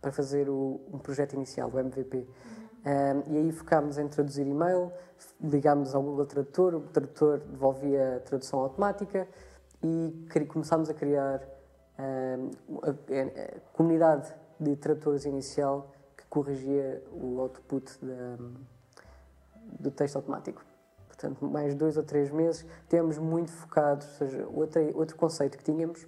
para 0.00 0.12
fazer 0.12 0.48
o, 0.48 0.80
um 0.92 0.98
projeto 0.98 1.32
inicial, 1.32 1.70
o 1.72 1.78
MVP. 1.78 2.18
Um, 2.18 3.32
e 3.32 3.36
aí 3.38 3.52
focámos 3.52 3.98
em 3.98 4.06
traduzir 4.06 4.46
e-mail, 4.46 4.92
ligámos 5.42 5.94
ao 5.94 6.02
Google 6.02 6.26
Tradutor, 6.26 6.74
o 6.74 6.80
tradutor 6.80 7.38
devolvia 7.40 8.16
a 8.16 8.20
tradução 8.20 8.60
automática, 8.60 9.26
e 9.82 10.26
começámos 10.48 10.88
a 10.88 10.94
criar 10.94 11.42
a, 11.96 12.34
a, 12.88 13.60
comunidade 13.72 14.32
de 14.58 14.76
tradutores 14.76 15.24
inicial 15.24 15.92
que 16.16 16.24
corrigia 16.26 17.02
o 17.12 17.40
output 17.40 17.92
da, 18.04 18.36
do 19.78 19.90
texto 19.90 20.16
automático. 20.16 20.67
Portanto, 21.18 21.44
mais 21.44 21.74
dois 21.74 21.96
ou 21.96 22.04
três 22.04 22.30
meses, 22.30 22.64
temos 22.88 23.18
muito 23.18 23.50
focados, 23.50 24.06
ou 24.06 24.12
seja, 24.28 24.46
outro, 24.54 24.96
outro 24.96 25.16
conceito 25.16 25.58
que 25.58 25.64
tínhamos 25.64 26.06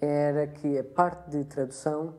era 0.00 0.46
que 0.46 0.78
a 0.78 0.84
parte 0.84 1.28
de 1.30 1.44
tradução 1.44 2.14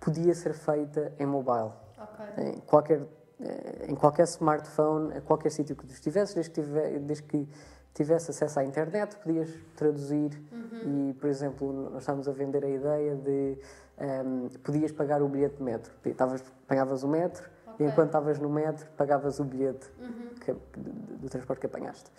podia 0.00 0.34
ser 0.34 0.54
feita 0.54 1.12
em 1.18 1.26
mobile. 1.26 1.72
Ok. 1.98 2.44
Em 2.44 2.60
qualquer, 2.60 3.02
eh, 3.40 3.86
em 3.88 3.94
qualquer 3.96 4.22
smartphone, 4.24 5.16
a 5.16 5.20
qualquer 5.20 5.50
sítio 5.50 5.74
que 5.76 5.84
tu 5.84 5.92
estivesse, 5.92 6.34
desde 6.36 6.50
que, 6.52 6.60
tive- 6.62 6.98
desde 7.00 7.22
que 7.24 7.48
tivesse 7.92 8.30
acesso 8.30 8.60
à 8.60 8.64
internet, 8.64 9.16
podias 9.16 9.50
traduzir 9.76 10.30
Uhum. 10.52 11.10
e, 11.10 11.14
por 11.14 11.28
exemplo, 11.28 11.72
nós 11.90 12.02
estávamos 12.02 12.28
a 12.28 12.32
vender 12.32 12.64
a 12.64 12.68
ideia 12.68 13.16
de 13.16 13.58
ehm, 13.98 14.46
podias 14.62 14.92
pagar 14.92 15.20
o 15.20 15.28
bilhete 15.28 15.56
de 15.56 15.62
metro. 15.64 15.92
Estavas, 16.06 16.40
pagavas 16.68 17.02
o 17.02 17.08
metro 17.08 17.50
Ok. 17.78 17.86
e 17.86 17.88
enquanto 17.90 18.08
estavas 18.08 18.38
no 18.38 18.48
metro 18.50 18.86
pagavas 18.96 19.38
o 19.40 19.44
bilhete 19.44 19.86
Uhum. 19.98 20.34
que- 20.40 20.52
do, 20.52 21.28
transporte 21.28 21.60
que 21.60 21.66
apanhaste. 21.66 22.10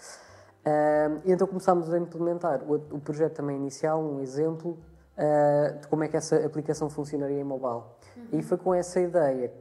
Ahm, 0.65 1.21
e 1.25 1.31
então 1.31 1.47
começámos 1.47 1.91
a 1.93 1.97
implementar 1.97 2.61
o, 2.63 2.75
o 2.75 2.99
projeto 2.99 3.35
também 3.35 3.55
inicial, 3.57 4.01
um 4.01 4.19
exemplo 4.19 4.77
ah, 5.17 5.71
de 5.81 5.87
como 5.87 6.03
é 6.03 6.07
que 6.07 6.15
essa 6.17 6.35
aplicação 6.45 6.89
funcionaria 6.89 7.39
em 7.39 7.43
mobile. 7.43 7.83
E 8.31 8.41
foi 8.41 8.57
com 8.57 8.73
essa 8.73 8.99
ideia 8.99 9.51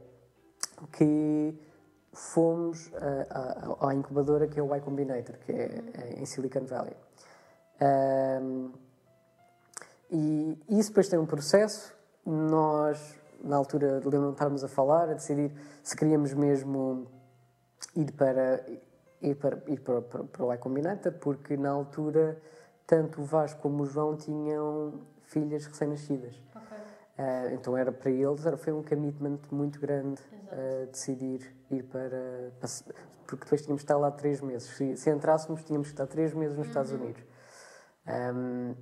que 0.93 1.57
fomos 2.13 2.91
ah, 2.95 3.75
à, 3.81 3.89
à 3.89 3.93
incubadora 3.95 4.47
que 4.47 4.59
é 4.59 4.63
o 4.63 4.73
Y 4.75 4.81
Combinator, 4.81 5.37
que 5.39 5.51
é, 5.51 5.83
é 5.93 6.19
em 6.19 6.25
Silicon 6.25 6.65
Valley. 6.65 6.95
Ahm, 7.81 8.71
e 10.11 10.57
isso 10.69 10.89
depois 10.89 11.07
tem 11.07 11.19
um 11.19 11.25
processo. 11.25 11.93
Nós, 12.25 13.18
na 13.43 13.55
altura, 13.55 13.93
lembro-me 13.95 14.27
de 14.27 14.31
estarmos 14.33 14.63
a 14.63 14.67
falar, 14.67 15.09
a 15.09 15.13
decidir 15.13 15.51
se 15.83 15.95
queríamos 15.95 16.33
mesmo 16.33 17.07
ir 17.95 18.11
para 18.13 18.63
ir 19.21 19.35
para, 19.35 19.61
ir 19.67 19.81
para, 19.81 20.01
para, 20.01 20.23
para 20.23 20.45
o 20.45 20.53
Y 20.53 20.57
Combinator, 20.57 21.13
porque 21.13 21.57
na 21.57 21.69
altura 21.69 22.39
tanto 22.85 23.21
o 23.21 23.25
Vasco 23.25 23.61
como 23.61 23.83
o 23.83 23.85
João 23.85 24.15
tinham 24.15 25.01
filhas 25.23 25.65
recém-nascidas. 25.65 26.35
Ok. 26.55 26.77
Ah, 27.17 27.49
então 27.51 27.77
era 27.77 27.91
para 27.91 28.09
eles, 28.09 28.45
era, 28.45 28.57
foi 28.57 28.73
um 28.73 28.81
commitment 28.81 29.39
muito 29.51 29.79
grande 29.79 30.21
ah, 30.51 30.87
decidir 30.91 31.55
ir 31.69 31.83
para, 31.83 32.51
para 32.59 32.69
Porque 33.27 33.43
depois 33.43 33.61
tínhamos 33.61 33.81
de 33.81 33.85
estar 33.85 33.97
lá 33.97 34.09
três 34.09 34.41
meses. 34.41 34.69
Se, 34.69 34.97
se 34.97 35.09
entrássemos, 35.09 35.63
tínhamos 35.63 35.89
que 35.89 35.93
estar 35.93 36.07
três 36.07 36.33
meses 36.33 36.57
nos 36.57 36.67
Estados 36.67 36.91
Unidos. 36.91 37.21
Ahm, 38.07 38.73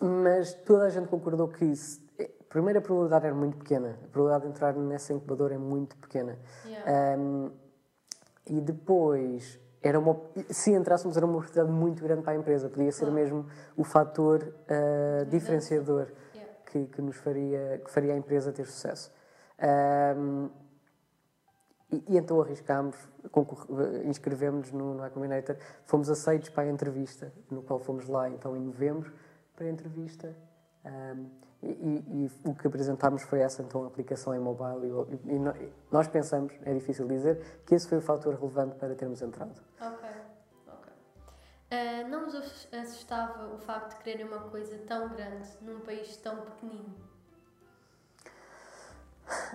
mas 0.00 0.54
toda 0.64 0.86
a 0.86 0.90
gente 0.90 1.08
concordou 1.08 1.48
que 1.48 1.64
isso. 1.64 2.07
Eh, 2.18 2.30
Primeiro, 2.48 2.78
a 2.78 2.82
probabilidade 2.82 3.26
era 3.26 3.34
muito 3.34 3.58
pequena. 3.58 3.98
A 4.04 4.08
probabilidade 4.08 4.44
de 4.44 4.50
entrar 4.50 4.74
nessa 4.74 5.12
incubadora 5.12 5.54
é 5.54 5.58
muito 5.58 5.96
pequena. 5.96 6.38
Yeah. 6.64 7.18
Um, 7.18 7.50
e 8.46 8.60
depois, 8.60 9.60
era 9.82 9.98
uma, 9.98 10.18
se 10.48 10.72
entrássemos, 10.72 11.16
era 11.16 11.26
uma 11.26 11.36
oportunidade 11.36 11.70
muito 11.70 12.02
grande 12.02 12.22
para 12.22 12.32
a 12.32 12.36
empresa. 12.36 12.68
Podia 12.68 12.90
ser 12.90 13.00
Claro. 13.00 13.14
mesmo 13.14 13.46
o 13.76 13.84
fator 13.84 14.42
uh, 14.42 15.26
diferenciador 15.26 16.08
Yeah. 16.34 16.54
que, 16.66 16.86
que 16.86 17.02
nos 17.02 17.16
faria, 17.16 17.82
que 17.84 17.90
faria 17.90 18.14
a 18.14 18.16
empresa 18.16 18.52
ter 18.52 18.64
sucesso. 18.64 19.12
Um, 20.16 20.48
e, 21.90 22.04
e 22.08 22.18
então 22.18 22.40
arriscámos, 22.40 22.96
inscrevemos-nos 24.04 24.72
no, 24.72 24.94
no 24.94 25.02
fomos 25.84 26.10
aceitos 26.10 26.48
para 26.50 26.64
a 26.64 26.70
entrevista, 26.70 27.32
no 27.50 27.62
qual 27.62 27.78
fomos 27.78 28.06
lá 28.06 28.28
então 28.28 28.56
em 28.56 28.60
novembro 28.60 29.12
para 29.56 29.66
a 29.66 29.70
entrevista. 29.70 30.34
Um, 30.84 31.47
e, 31.62 31.66
e- 31.66 32.04
e 32.44 32.48
o 32.48 32.54
que 32.54 32.66
apresentámos 32.66 33.22
foi 33.22 33.40
essa 33.40 33.62
então 33.62 33.84
aplicação 33.84 34.34
em 34.34 34.38
mobile 34.38 34.86
e, 35.26 35.34
e 35.34 35.72
nós 35.90 36.06
pensamos, 36.08 36.52
é 36.64 36.72
difícil 36.72 37.06
dizer, 37.08 37.60
que 37.66 37.74
esse 37.74 37.88
foi 37.88 37.98
o 37.98 38.02
fator 38.02 38.34
relevante 38.34 38.76
para 38.76 38.94
termos 38.94 39.20
entrado. 39.22 39.60
Ok, 39.80 40.08
ok. 40.68 40.92
Ah, 41.70 42.08
não 42.08 42.24
vos 42.24 42.34
ass- 42.36 42.68
assustava 42.72 43.52
o 43.54 43.58
facto 43.58 43.98
de 43.98 44.04
quererem 44.04 44.26
uma 44.26 44.40
coisa 44.50 44.78
tão 44.86 45.08
grande 45.08 45.48
num 45.60 45.80
país 45.80 46.16
tão 46.18 46.36
pequenino? 46.42 46.94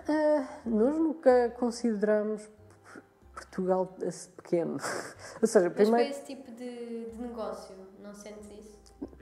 Ah, 0.07 0.59
nós 0.65 0.95
nunca 0.97 1.49
consideramos 1.57 2.47
Portugal 3.33 3.95
pequeno. 4.37 4.77
Ou 5.41 5.47
seja, 5.47 5.65
Mas 5.69 5.73
foi 5.73 5.85
primeiro, 5.85 6.09
esse 6.09 6.25
tipo 6.25 6.51
de, 6.51 7.05
de 7.11 7.17
negócio, 7.21 7.75
não 7.99 8.13
sentes 8.13 8.45
isso? 8.51 8.62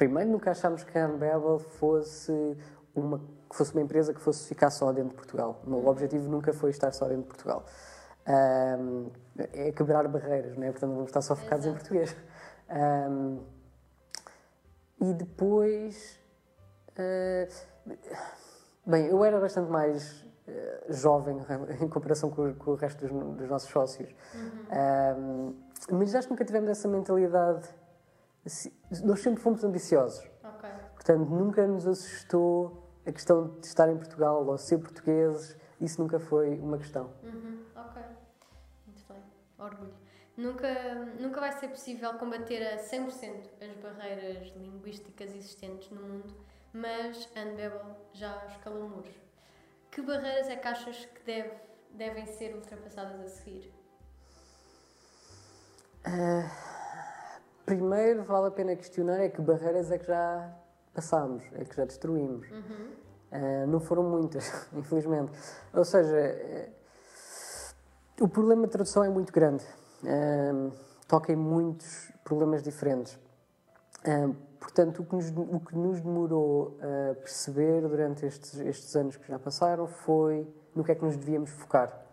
Primeiro 0.02 0.32
nunca 0.32 0.50
achámos 0.50 0.84
que 0.84 0.98
a 0.98 1.06
Unbabel 1.08 1.60
fosse 1.60 2.58
uma, 2.96 3.20
que 3.48 3.56
fosse 3.56 3.72
uma 3.72 3.84
empresa 3.84 4.12
que 4.12 4.20
fosse 4.20 4.48
ficar 4.48 4.72
só 4.72 4.92
dentro 4.92 5.12
de 5.12 5.16
Portugal. 5.16 5.62
O 5.68 5.88
objetivo 5.88 6.28
nunca 6.28 6.52
foi 6.54 6.72
estar 6.72 6.92
só 6.92 7.06
dentro 7.06 7.22
de 7.22 7.28
Portugal. 7.28 7.64
Ahm, 8.26 9.12
é 9.38 9.72
quebrar 9.72 10.08
barreiras, 10.08 10.58
não 10.58 10.64
é? 10.64 10.72
Portanto, 10.72 10.90
não 10.90 10.96
vamos 10.96 11.10
estar 11.12 11.22
só 11.22 11.36
focados 11.36 11.68
em 11.68 11.70
Exato. 11.70 11.86
português. 11.86 12.16
Ahm, 12.68 13.42
e 15.02 15.14
depois. 15.14 16.20
ah, 16.98 17.48
bem, 18.84 19.06
eu 19.06 19.24
era 19.24 19.40
bastante 19.40 19.70
mais 19.70 20.26
ah, 20.48 20.52
jovem 20.90 21.38
em 21.80 21.88
comparação 21.88 22.32
com, 22.32 22.56
com 22.56 22.72
o 22.72 22.76
resto 22.76 23.06
dos, 23.06 23.38
dos 23.38 23.48
nossos 23.48 23.70
sócios. 23.70 24.10
Ahm, 24.72 25.54
mas 25.92 26.16
acho 26.16 26.28
que 26.28 26.34
nunca 26.34 26.44
tivemos 26.44 26.72
essa 26.72 26.88
mentalidade. 26.88 27.70
Nós 29.04 29.20
sempre 29.20 29.42
fomos 29.42 29.64
ambiciosos. 29.64 30.28
Ok. 30.44 30.70
Portanto, 30.96 31.30
nunca 31.30 31.68
nos 31.68 31.88
assustou 31.88 32.90
a 33.06 33.12
questão 33.12 33.60
de 33.60 33.68
estar 33.68 33.90
em 33.90 33.98
Portugal 33.98 34.46
ou 34.46 34.58
ser 34.58 34.80
portugueses. 34.80 35.58
Isso 35.80 36.02
nunca 36.02 36.20
foi 36.20 36.60
uma 36.60 36.78
questão. 36.78 37.12
Uhum, 37.24 37.64
ok. 37.76 38.02
Muito 38.88 39.04
bem. 39.08 39.24
Orgulho. 39.58 39.94
Nunca, 40.38 40.96
nunca 41.20 41.40
vai 41.40 41.52
ser 41.52 41.68
possível 41.68 42.14
combater 42.16 42.66
a 42.66 42.78
100% 42.78 43.50
as 43.62 43.76
barreiras 43.78 44.48
linguísticas 44.56 45.36
existentes 45.36 45.92
no 45.92 46.02
mundo, 46.02 46.36
mas 46.74 47.28
Unbabel 47.36 47.98
já 48.14 48.46
escalou 48.48 48.90
muros. 48.90 49.14
Que 49.92 50.02
barreiras 50.02 50.48
é 50.48 50.56
que 50.56 50.68
achas 50.68 51.06
que 51.06 51.24
deve, 51.24 51.52
devem 51.92 52.26
ser 52.26 52.56
ultrapassadas 52.56 53.20
a 53.20 53.28
seguir? 53.28 53.72
Primeiro, 57.72 58.26
vale 58.26 58.48
a 58.48 58.52
pena 58.52 58.76
questionar 58.76 59.22
é 59.22 59.30
que 59.30 59.42
barreiras 59.42 59.90
é 59.92 59.98
que 59.98 60.06
já 60.06 60.54
passámos, 60.94 61.42
é 61.54 61.64
que 61.64 61.74
já 61.74 61.86
destruímos. 61.86 62.46
Ah, 63.32 63.66
não 63.66 63.80
foram 63.80 64.04
muitas, 64.04 64.52
infelizmente. 64.76 65.32
Ou 65.74 65.86
seja, 65.86 66.18
eh, 66.18 66.70
o 68.20 68.28
problema 68.28 68.64
de 68.64 68.74
tradução 68.74 69.06
é 69.06 69.10
muito 69.10 69.32
grande. 69.32 69.64
Ah, 70.06 70.70
toca 71.08 71.32
em 71.32 71.38
muitos 71.38 72.12
problemas 72.26 72.62
diferentes. 72.62 73.18
Portanto, 74.60 75.04
o 75.04 75.06
que, 75.06 75.16
nos, 75.16 75.30
o 75.30 75.60
que 75.62 75.78
nos 75.78 76.02
demorou 76.02 76.78
a 76.82 77.16
perceber 77.16 77.88
durante 77.88 78.26
estes, 78.26 78.60
estes 78.60 78.94
anos 78.98 79.16
que 79.16 79.30
já 79.30 79.40
passaram 79.40 79.88
foi 79.88 80.46
no 80.76 80.84
que 80.84 80.92
é 80.92 80.96
que 80.96 81.06
nos 81.06 81.16
devíamos 81.16 81.52
focar. 81.52 82.06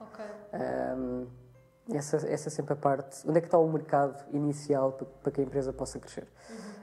Essa, 1.93 2.17
essa 2.17 2.49
é 2.49 2.51
sempre 2.51 2.75
a 2.75 2.77
parte. 2.77 3.27
Onde 3.27 3.39
é 3.39 3.41
que 3.41 3.47
está 3.47 3.59
o 3.59 3.71
mercado 3.71 4.23
inicial 4.33 4.93
para, 4.93 5.07
para 5.07 5.33
que 5.33 5.41
a 5.41 5.45
empresa 5.45 5.73
possa 5.73 5.99
crescer? 5.99 6.29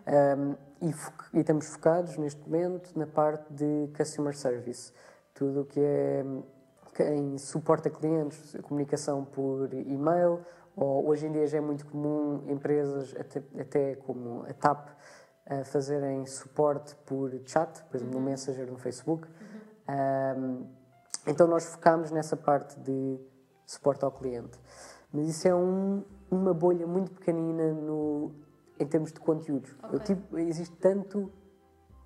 Um, 0.07 0.55
e, 0.81 0.93
e 1.33 1.39
estamos 1.39 1.67
focados 1.67 2.17
neste 2.17 2.41
momento 2.41 2.97
na 2.97 3.05
parte 3.05 3.51
de 3.53 3.89
customer 3.95 4.35
service. 4.35 4.91
Tudo 5.33 5.61
o 5.61 5.65
que 5.65 5.79
é 5.79 6.23
em 6.99 7.37
suporte 7.37 7.87
a 7.87 7.91
clientes, 7.91 8.55
comunicação 8.63 9.25
por 9.25 9.73
e-mail, 9.73 10.39
ou 10.75 11.07
hoje 11.07 11.27
em 11.27 11.31
dia 11.31 11.45
já 11.47 11.57
é 11.57 11.61
muito 11.61 11.85
comum 11.85 12.43
empresas, 12.47 13.15
até, 13.19 13.43
até 13.59 13.95
como 13.95 14.43
a 14.43 14.53
TAP, 14.53 14.89
a 15.45 15.63
fazerem 15.63 16.25
suporte 16.25 16.95
por 17.05 17.31
chat, 17.45 17.83
por 17.83 17.97
exemplo, 17.97 18.19
no 18.19 18.25
Messenger, 18.25 18.71
no 18.71 18.77
Facebook. 18.77 19.27
Um, 19.87 20.65
então 21.27 21.47
nós 21.47 21.65
focámos 21.65 22.11
nessa 22.11 22.35
parte 22.35 22.79
de 22.79 23.19
suporte 23.65 24.03
ao 24.03 24.11
cliente. 24.11 24.57
Mas 25.15 25.29
isso 25.29 25.47
é 25.47 25.55
um- 25.55 26.03
uma 26.29 26.53
bolha 26.53 26.85
muito 26.85 27.11
pequenina 27.11 27.71
no, 27.73 28.31
em 28.79 28.85
termos 28.85 29.11
de 29.13 29.19
conteúdos. 29.19 29.73
Ok. 29.83 29.89
Eu, 29.93 29.99
tipo, 30.03 30.37
existe 30.37 30.75
tanto, 30.77 31.31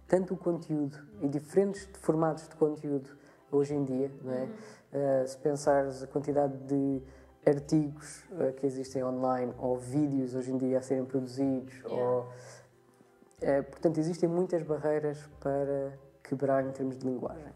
tanto 0.07 0.35
conteúdo 0.37 0.97
e 1.21 1.27
diferentes 1.27 1.89
formatos 2.01 2.47
de 2.47 2.55
conteúdo 2.55 3.09
hoje 3.51 3.73
em 3.73 3.83
dia, 3.83 4.11
não 4.23 4.33
é? 4.33 4.43
Uh, 4.43 5.27
se 5.27 5.37
pensares 5.37 6.03
a 6.03 6.07
quantidade 6.07 6.55
de 6.65 7.01
artigos 7.47 8.23
uh, 8.31 8.53
que 8.53 8.65
existem 8.65 9.03
online 9.03 9.53
ou 9.57 9.77
vídeos 9.77 10.35
hoje 10.35 10.51
em 10.51 10.57
dia 10.57 10.77
a 10.79 10.81
serem 10.81 11.05
produzidos, 11.05 11.73
Yeah. 11.83 11.95
ou, 12.03 12.21
uh, 12.21 13.63
portanto, 13.71 13.97
existem 13.99 14.27
muitas 14.29 14.61
barreiras 14.63 15.17
para 15.39 15.93
quebrar 16.23 16.65
em 16.65 16.71
termos 16.71 16.97
de 16.97 17.07
linguagem. 17.07 17.53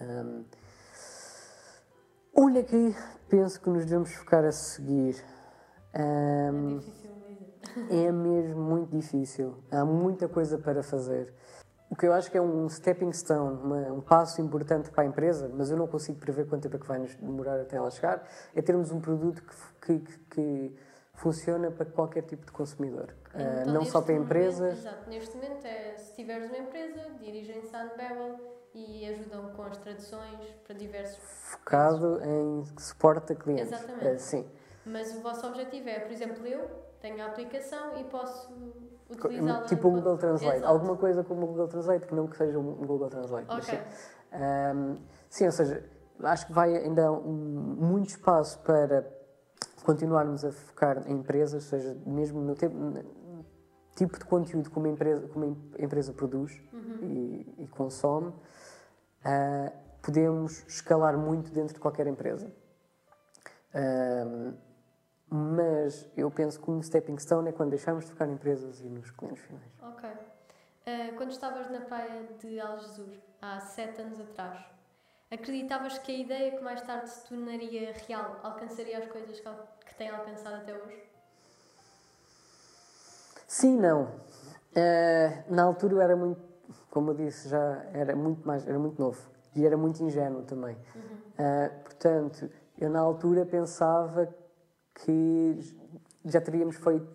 Um, 0.00 0.44
onde 2.34 2.58
é 2.60 2.62
que 2.62 2.94
penso 3.28 3.60
que 3.60 3.70
nos 3.70 3.84
devemos 3.84 4.12
focar 4.14 4.44
a 4.44 4.52
seguir? 4.52 5.22
Um, 5.94 6.78
Difícil 6.78 7.10
dizer. 7.28 8.06
é 8.06 8.12
mesmo 8.12 8.60
muito 8.60 8.90
difícil. 8.90 9.56
Há 9.70 9.84
muita 9.84 10.28
coisa 10.28 10.58
para 10.58 10.82
fazer. 10.82 11.32
o 11.90 11.96
que 11.96 12.06
eu 12.06 12.12
acho 12.14 12.30
que 12.30 12.38
é 12.38 12.40
um 12.40 12.66
stepping 12.70 13.12
stone, 13.12 13.58
uma, 13.62 13.92
um 13.92 14.00
passo 14.00 14.40
importante 14.40 14.90
para 14.90 15.04
a 15.04 15.06
empresa, 15.06 15.50
mas 15.54 15.70
eu 15.70 15.76
não 15.76 15.86
consigo 15.86 16.18
prever 16.18 16.46
quanto 16.46 16.62
tempo 16.62 16.76
é 16.76 16.78
que 16.78 16.86
vai 16.86 16.98
nos 16.98 17.14
demorar 17.16 17.60
até 17.60 17.76
ela 17.76 17.90
chegar, 17.90 18.26
é 18.54 18.62
termos 18.62 18.90
um 18.90 18.98
produto 18.98 19.42
que, 19.80 19.98
que, 19.98 20.18
que 20.30 20.76
funciona 21.12 21.70
para 21.70 21.84
qualquer 21.84 22.22
tipo 22.22 22.46
de 22.46 22.52
consumidor. 22.52 23.14
Então, 23.34 23.72
uh, 23.72 23.74
não 23.74 23.84
só 23.84 24.00
para 24.00 24.14
momento, 24.14 24.26
empresas. 24.26 24.78
Exato, 24.78 25.10
neste 25.10 25.36
momento 25.36 25.66
é 25.66 25.94
se 25.98 26.14
tiveres 26.14 26.48
uma 26.48 26.58
empresa, 26.58 27.10
dirigem-se 27.20 27.76
à 27.76 27.84
Unbevel 27.84 28.61
e 28.74 29.06
ajudam 29.08 29.48
com 29.50 29.62
as 29.62 29.76
traduções 29.76 30.44
para 30.64 30.74
diversos. 30.74 31.18
Focado 31.22 32.20
em 32.24 32.64
suporte 32.78 33.32
a 33.32 33.36
clientes. 33.36 33.72
Exatamente. 33.72 34.16
Uh, 34.16 34.18
sim. 34.18 34.46
Mas 34.84 35.12
o 35.14 35.20
vosso 35.20 35.46
objetivo 35.46 35.88
é, 35.88 36.00
por 36.00 36.10
exemplo, 36.10 36.46
eu 36.46 36.68
tenho 37.00 37.22
a 37.22 37.26
aplicação 37.26 37.96
e 37.96 38.04
posso 38.04 38.52
utilizá-la. 39.10 39.62
Tipo 39.64 39.88
o 39.88 39.90
Google 39.92 40.16
Translate. 40.18 40.58
Exato. 40.58 40.72
Alguma 40.72 40.96
coisa 40.96 41.22
como 41.22 41.44
o 41.44 41.46
Google 41.46 41.68
Translate 41.68 42.06
que 42.06 42.14
não 42.14 42.26
que 42.26 42.36
seja 42.36 42.58
um 42.58 42.74
Google 42.86 43.08
Translate. 43.08 43.46
mas 43.54 43.66
Ok. 43.66 43.78
Sim. 43.78 43.84
Um, 44.34 44.96
sim, 45.28 45.46
ou 45.46 45.52
seja, 45.52 45.84
acho 46.22 46.46
que 46.46 46.52
vai 46.52 46.74
ainda 46.76 47.12
um, 47.12 47.30
muito 47.78 48.08
espaço 48.08 48.58
para 48.60 49.06
continuarmos 49.84 50.44
a 50.44 50.52
focar 50.52 51.06
em 51.08 51.16
empresas, 51.18 51.54
ou 51.54 51.60
seja, 51.78 51.96
mesmo 52.06 52.40
no 52.40 52.54
tempo, 52.54 52.74
tipo 53.96 54.18
de 54.18 54.24
conteúdo 54.24 54.70
que 54.70 54.76
uma 54.78 54.88
empresa, 54.88 55.28
que 55.28 55.36
uma 55.36 55.46
em- 55.46 55.72
empresa 55.78 56.12
produz 56.12 56.52
e, 57.02 57.54
e 57.58 57.68
consome, 57.68 58.32
ah, 59.24 59.72
podemos 60.02 60.64
escalar 60.66 61.16
muito 61.16 61.52
dentro 61.52 61.74
de 61.74 61.80
qualquer 61.80 62.06
empresa. 62.06 62.52
Um, 63.74 64.54
mas 65.28 66.06
eu 66.14 66.30
penso 66.30 66.60
que 66.60 66.70
um 66.70 66.82
stepping 66.82 67.18
stone 67.18 67.48
é 67.48 67.52
quando 67.52 67.70
deixamos 67.70 68.04
de 68.04 68.10
focar 68.10 68.28
em 68.28 68.32
empresas 68.32 68.80
e 68.80 68.84
nos 68.84 69.10
clientes 69.10 69.42
finais. 69.44 69.72
Ok. 69.80 70.10
Ah, 70.86 71.12
quando 71.16 71.30
estavas 71.30 71.70
na 71.70 71.80
praia 71.80 72.28
de 72.38 72.60
Algesur, 72.60 73.14
há 73.40 73.60
sete 73.60 74.02
anos 74.02 74.20
atrás, 74.20 74.58
acreditavas 75.30 75.98
que 75.98 76.12
a 76.12 76.18
ideia 76.18 76.56
que 76.56 76.62
mais 76.62 76.82
tarde 76.82 77.08
se 77.08 77.26
tornaria 77.28 77.94
real 78.06 78.40
alcançaria 78.42 78.98
as 78.98 79.06
coisas 79.06 79.40
que, 79.40 79.48
que 79.86 79.94
tem 79.94 80.10
alcançado 80.10 80.56
até 80.56 80.74
hoje? 80.74 81.02
Sim, 83.46 83.78
não. 83.78 84.10
Eh, 84.74 85.44
na 85.48 85.62
altura 85.62 85.94
eu 85.94 86.00
era 86.00 86.16
muito, 86.16 86.40
como 86.90 87.10
eu 87.10 87.14
disse, 87.14 87.48
já 87.48 87.84
era 87.92 88.14
muito 88.16 88.46
mais, 88.46 88.66
era 88.66 88.78
muito 88.78 89.00
novo 89.00 89.20
e 89.54 89.66
era 89.66 89.76
muito 89.76 90.02
ingênuo 90.02 90.42
também. 90.42 90.76
Eh, 91.38 91.68
portanto, 91.84 92.50
eu 92.78 92.90
na 92.90 93.00
altura 93.00 93.44
pensava 93.46 94.28
que 94.94 95.58
já 96.24 96.40
teríamos 96.40 96.76
feito 96.76 97.06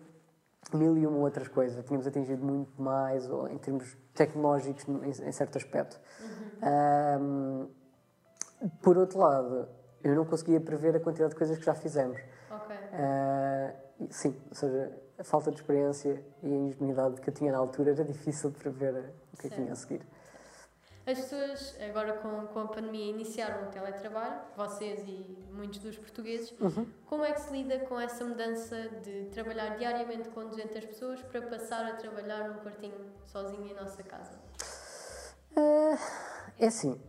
mil 0.74 0.96
e 0.98 1.06
uma 1.06 1.18
outras 1.18 1.48
coisas, 1.48 1.82
tínhamos 1.84 2.06
atingido 2.06 2.44
muito 2.44 2.80
mais 2.80 3.28
ou 3.28 3.48
em 3.48 3.58
termos 3.58 3.96
tecnológicos 4.14 4.86
em, 4.88 5.28
em 5.28 5.32
certo 5.32 5.56
aspecto. 5.56 5.98
Ahm, 6.62 7.68
por 8.82 8.98
outro 8.98 9.18
lado, 9.18 9.68
eu 10.02 10.14
não 10.14 10.24
conseguia 10.24 10.60
prever 10.60 10.96
a 10.96 11.00
quantidade 11.00 11.30
de 11.30 11.36
coisas 11.36 11.58
que 11.58 11.64
já 11.64 11.74
fizemos. 11.74 12.18
Ok. 12.50 12.76
Ah, 12.92 13.72
e 14.00 14.12
sim, 14.12 14.34
ou 14.48 14.54
seja, 14.54 14.92
a 15.18 15.24
falta 15.24 15.50
de 15.50 15.56
experiência 15.58 16.22
e 16.42 16.46
a 16.46 16.56
ingenuidade 16.56 17.20
que 17.20 17.28
eu 17.28 17.34
tinha 17.34 17.50
na 17.50 17.58
altura 17.58 17.90
era 17.90 18.04
difícil 18.04 18.50
de 18.50 18.58
prever 18.58 19.12
o 19.32 19.36
que 19.36 19.48
é 19.48 19.50
que 19.50 19.56
vinha 19.56 19.72
a 19.72 19.76
seguir. 19.76 20.06
As 21.04 21.18
pessoas, 21.18 21.74
agora 21.80 22.12
com, 22.18 22.46
com 22.48 22.60
a 22.60 22.68
pandemia, 22.68 23.10
iniciaram 23.10 23.66
o 23.66 23.70
teletrabalho, 23.70 24.40
vocês 24.54 25.00
e 25.08 25.38
muitos 25.50 25.78
dos 25.78 25.96
portugueses. 25.96 26.54
Como 27.06 27.24
é 27.24 27.32
que 27.32 27.40
se 27.40 27.50
lida 27.50 27.78
com 27.86 27.98
essa 27.98 28.24
mudança 28.24 28.76
de 29.02 29.24
trabalhar 29.32 29.78
diariamente 29.78 30.28
com 30.28 30.46
200 30.46 30.84
pessoas 30.84 31.22
para 31.22 31.40
passar 31.40 31.86
a 31.86 31.96
trabalhar 31.96 32.50
num 32.50 32.58
quartinho 32.58 32.94
sozinho 33.24 33.66
em 33.66 33.74
nossa 33.74 34.02
casa? 34.02 34.38
Ah, 35.56 35.96
é 36.58 36.66
assim, 36.66 37.00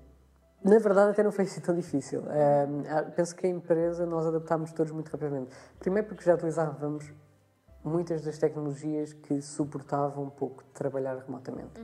na 0.64 0.80
verdade 0.80 1.12
até 1.12 1.22
não 1.22 1.32
foi 1.34 1.44
assim 1.44 1.60
tão 1.60 1.76
difícil. 1.76 2.24
Ah, 2.30 3.04
penso 3.14 3.36
que 3.36 3.46
a 3.46 3.50
empresa 3.50 4.06
nós 4.06 4.26
adaptámos 4.26 4.72
todos 4.72 4.94
muito 4.94 5.10
rapidamente. 5.10 5.54
Primeiro 5.78 6.08
porque 6.08 6.24
já 6.24 6.36
utilizávamos 6.36 7.12
muitas 7.90 8.22
das 8.22 8.38
tecnologias 8.38 9.12
que 9.14 9.42
suportavam 9.42 10.26
um 10.26 10.30
pouco 10.30 10.64
trabalhar 10.74 11.18
remotamente. 11.18 11.82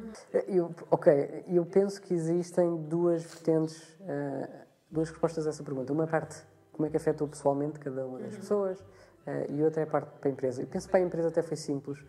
Eu, 0.47 0.73
ok, 0.91 1.43
eu 1.47 1.65
penso 1.65 2.01
que 2.01 2.13
existem 2.13 2.77
duas 2.83 3.23
vertentes, 3.23 3.97
ah, 4.07 4.65
duas 4.89 5.09
respostas 5.09 5.47
a 5.47 5.49
essa 5.49 5.63
pergunta. 5.63 5.91
Uma 5.91 6.07
parte, 6.07 6.41
como 6.71 6.85
é 6.85 6.89
que 6.89 6.97
afetou 6.97 7.27
pessoalmente 7.27 7.79
cada 7.79 8.05
uma 8.05 8.19
das 8.19 8.35
pessoas, 8.35 8.83
ah, 9.25 9.45
e 9.49 9.63
outra 9.63 9.81
é 9.81 9.83
a 9.83 9.87
parte 9.87 10.11
para 10.19 10.29
a 10.29 10.31
empresa. 10.31 10.61
Eu 10.61 10.67
penso 10.67 10.87
que 10.87 10.91
para 10.91 10.99
a 10.99 11.03
empresa 11.03 11.29
até 11.29 11.41
foi 11.41 11.57
simples, 11.57 11.99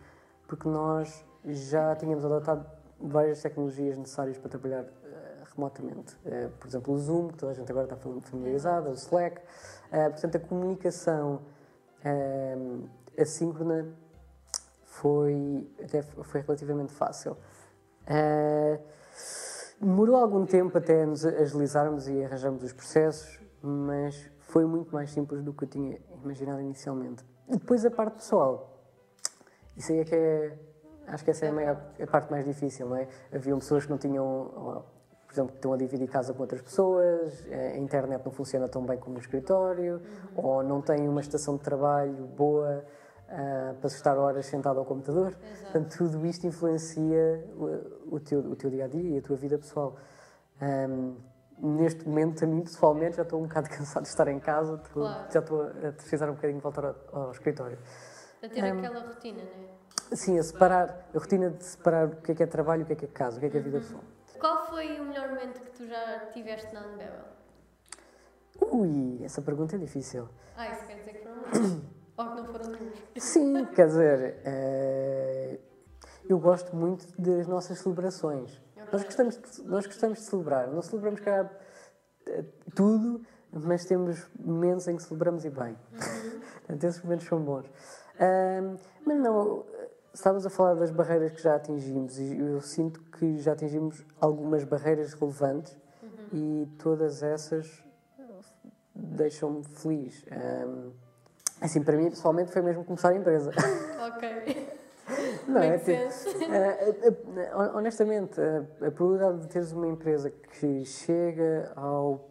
porque 0.47 0.67
nós 0.69 1.25
já 1.43 1.95
tínhamos 1.95 2.23
adotado 2.23 2.65
várias 2.99 3.41
tecnologias 3.41 3.97
necessárias 3.97 4.37
para 4.37 4.49
trabalhar 4.49 4.85
ah, 4.85 5.43
remotamente. 5.55 6.15
Por 6.59 6.67
exemplo, 6.67 6.93
o 6.93 6.97
Zoom, 6.97 7.29
que 7.29 7.37
toda 7.37 7.51
a 7.51 7.55
gente 7.55 7.69
agora 7.71 7.85
está 7.85 7.97
familiarizada, 8.21 8.89
o 8.89 8.93
Slack. 8.93 9.41
Portanto, 9.89 10.35
a 10.35 10.39
comunicação 10.39 11.41
assíncrona 13.17 13.87
foi, 14.83 15.69
até 15.83 16.01
foi 16.01 16.41
relativamente 16.41 16.93
fácil. 16.93 17.37
Ah, 18.07 18.79
demorou 19.79 20.15
algum 20.15 20.45
tempo 20.45 20.77
até 20.77 21.05
nos 21.05 21.25
agilizarmos 21.25 22.07
e 22.07 22.23
arranjarmos 22.23 22.63
os 22.63 22.73
processos, 22.73 23.39
mas 23.61 24.29
foi 24.39 24.65
muito 24.65 24.93
mais 24.93 25.11
simples 25.11 25.43
do 25.43 25.53
que 25.53 25.65
eu 25.65 25.67
tinha 25.67 25.99
imaginado 26.23 26.61
inicialmente. 26.61 27.23
E 27.47 27.57
depois 27.57 27.85
a 27.85 27.91
parte 27.91 28.15
pessoal. 28.15 28.73
Isso 29.75 29.91
aí 29.91 29.99
é 29.99 30.05
que 30.05 30.15
é. 30.15 30.57
Acho 31.07 31.23
que 31.23 31.31
essa 31.31 31.45
é 31.45 31.49
a, 31.49 31.53
maior, 31.53 31.81
a 32.01 32.07
parte 32.07 32.29
mais 32.29 32.43
difícil, 32.43 32.89
não 32.89 32.95
é? 32.97 33.07
Haviam 33.33 33.59
pessoas 33.59 33.85
que 33.85 33.91
não 33.91 33.97
tinham. 33.97 34.83
Por 35.25 35.33
exemplo, 35.33 35.51
que 35.51 35.57
estão 35.57 35.73
a 35.73 35.77
dividir 35.77 36.07
casa 36.07 36.33
com 36.33 36.41
outras 36.41 36.61
pessoas, 36.61 37.45
a 37.51 37.77
internet 37.77 38.23
não 38.23 38.31
funciona 38.31 38.67
tão 38.69 38.85
bem 38.85 38.97
como 38.97 39.15
no 39.15 39.19
escritório, 39.19 40.01
ou 40.33 40.63
não 40.63 40.81
têm 40.81 41.07
uma 41.09 41.19
estação 41.19 41.57
de 41.57 41.63
trabalho 41.63 42.25
boa 42.27 42.85
ah, 43.29 43.75
para 43.79 43.87
estar 43.87 44.17
horas 44.17 44.45
sentado 44.45 44.79
ao 44.79 44.85
computador. 44.85 45.37
Exato. 45.51 45.71
Portanto, 45.71 45.97
tudo 45.97 46.25
isto 46.25 46.45
influencia 46.47 47.45
o, 47.55 48.15
o 48.15 48.19
teu, 48.19 48.39
o 48.39 48.55
teu 48.55 48.69
dia 48.69 48.85
a 48.85 48.87
dia 48.87 49.15
e 49.15 49.17
a 49.17 49.21
tua 49.21 49.35
vida 49.35 49.57
pessoal. 49.57 49.95
Ahm, 50.61 51.15
neste 51.59 52.07
momento, 52.07 52.43
a 52.43 52.47
mim 52.47 52.61
pessoalmente, 52.61 53.17
já 53.17 53.23
estou 53.23 53.39
um 53.39 53.47
bocado 53.47 53.69
cansado 53.75 54.03
de 54.03 54.09
estar 54.09 54.27
em 54.27 54.39
casa, 54.39 54.75
estou- 54.83 55.09
Claro. 55.09 55.25
já 55.31 55.39
estou 55.39 55.61
a 55.63 55.91
precisar 55.91 56.29
um 56.29 56.33
bocadinho 56.35 56.59
de 56.59 56.63
voltar 56.63 56.85
ao, 56.85 56.95
ao 57.11 57.31
escritório. 57.31 57.77
A 58.43 58.47
ter 58.47 58.63
Hum. 58.63 58.77
aquela 58.79 58.99
rotina, 59.07 59.43
não 59.43 59.63
é? 59.63 60.15
Sim, 60.15 60.39
a 60.39 60.43
separar, 60.43 61.09
a 61.13 61.17
rotina 61.19 61.49
de 61.49 61.63
separar 61.65 62.07
o 62.07 62.15
que 62.21 62.31
é 62.31 62.35
que 62.35 62.43
é 62.43 62.45
trabalho, 62.45 62.83
o 62.83 62.85
que 62.85 62.93
é 62.93 62.95
que 62.95 63.05
é 63.05 63.07
casa, 63.09 63.37
o 63.37 63.39
que 63.41 63.47
é 63.47 63.49
que 63.49 63.57
é 63.57 63.59
vida 63.59 63.79
pessoal. 63.79 64.03
Qual 64.39 64.65
foi 64.67 64.99
o 65.01 65.05
melhor 65.05 65.29
momento 65.29 65.59
que 65.59 65.71
tu 65.71 65.85
já 65.87 66.27
tiveste 66.31 66.73
na 66.73 66.81
Unbebel? 66.81 67.25
Ui, 68.71 69.19
essa 69.23 69.41
pergunta 69.41 69.75
é 69.75 69.79
difícil. 69.79 70.27
Ah, 70.55 70.69
isso 70.69 70.85
quer 70.87 70.95
dizer 70.99 71.13
que 71.13 71.23
foram 71.23 71.37
muitos. 71.51 71.96
Ou 72.17 72.25
que 72.25 72.35
não 72.35 72.45
foram. 72.45 72.77
Sim, 73.17 73.65
quer 73.75 73.87
dizer, 73.87 74.39
eh, 74.43 75.59
eu 76.27 76.39
gosto 76.39 76.75
muito 76.75 77.05
das 77.21 77.47
nossas 77.47 77.79
celebrações. 77.79 78.61
Nós 78.91 79.03
gostamos, 79.03 79.37
de, 79.37 79.63
nós 79.63 79.85
gostamos 79.85 80.19
de 80.19 80.25
celebrar. 80.25 80.67
Não 80.67 80.81
celebramos, 80.81 81.19
calhar, 81.19 81.51
eh, 82.25 82.43
tudo, 82.73 83.21
mas 83.51 83.85
temos 83.85 84.27
momentos 84.39 84.87
em 84.87 84.95
que 84.95 85.03
celebramos 85.03 85.45
e 85.45 85.49
bem. 85.49 85.77
Portanto, 86.57 86.83
esses 86.83 87.01
momentos 87.03 87.27
são 87.27 87.39
bons. 87.41 87.69
Mas 89.05 89.17
não, 89.19 89.63
estávamos 90.13 90.45
a 90.45 90.49
falar 90.49 90.73
das 90.73 90.89
barreiras 90.89 91.31
que 91.31 91.41
já 91.41 91.55
atingimos 91.55 92.17
e 92.17 92.39
eu 92.39 92.59
sinto 92.59 92.99
que 93.11 93.37
já 93.37 93.53
atingimos 93.53 94.03
algumas 94.19 94.63
barreiras 94.63 95.13
relevantes 95.13 95.77
e 96.33 96.67
todas 96.79 97.21
essas 97.21 97.83
deixam-me 98.95 99.63
feliz. 99.63 100.25
Ahm, 100.31 100.91
assim, 101.61 101.83
para 101.83 101.95
mim, 101.97 102.09
pessoalmente, 102.09 102.51
foi 102.51 102.61
mesmo 102.61 102.83
começar 102.83 103.09
a 103.09 103.15
empresa. 103.15 103.51
Ok. 104.07 104.77
Não, 105.47 105.61
é 105.61 105.69
Make 105.77 105.85
tipo, 105.85 106.11
sense. 106.11 106.43
eh, 106.51 106.95
eh, 107.03 107.55
honestamente, 107.73 108.39
a, 108.41 108.87
a 108.87 108.91
probabilidade 108.91 109.39
de 109.39 109.47
teres 109.47 109.71
uma 109.71 109.87
empresa 109.87 110.29
que 110.29 110.83
chega 110.83 111.71
ao, 111.77 112.27